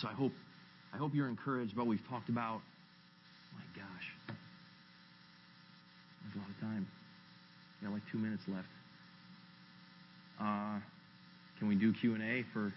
[0.00, 0.32] So I hope
[0.92, 2.60] I hope you're encouraged by what we've talked about.
[3.54, 4.01] My gosh.
[6.22, 6.86] There's a lot of time.
[7.80, 8.68] We got like two minutes left.
[10.40, 10.78] Uh,
[11.58, 12.72] can we do Q&A for...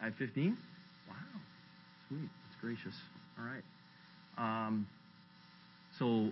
[0.00, 0.56] I have 15?
[1.08, 1.14] Wow.
[2.08, 2.20] Sweet.
[2.20, 2.94] That's gracious.
[3.38, 3.62] All right.
[4.38, 4.86] Um,
[5.98, 6.30] so,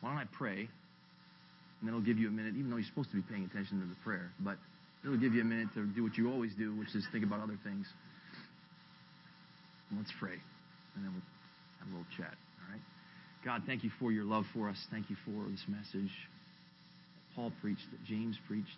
[0.00, 3.10] why don't I pray, and then I'll give you a minute, even though you're supposed
[3.10, 4.56] to be paying attention to the prayer, but
[5.04, 7.40] it'll give you a minute to do what you always do, which is think about
[7.40, 7.86] other things.
[9.96, 10.36] Let's pray,
[10.96, 11.22] and then we'll
[11.80, 12.34] have a little chat.
[13.44, 14.76] God, thank you for your love for us.
[14.90, 18.68] Thank you for this message that Paul preached, that James preached.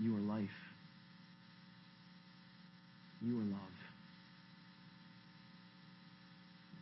[0.00, 0.48] You are life.
[3.20, 3.58] You are love.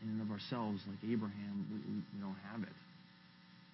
[0.03, 2.75] In and of ourselves, like Abraham, we, we, we don't have it.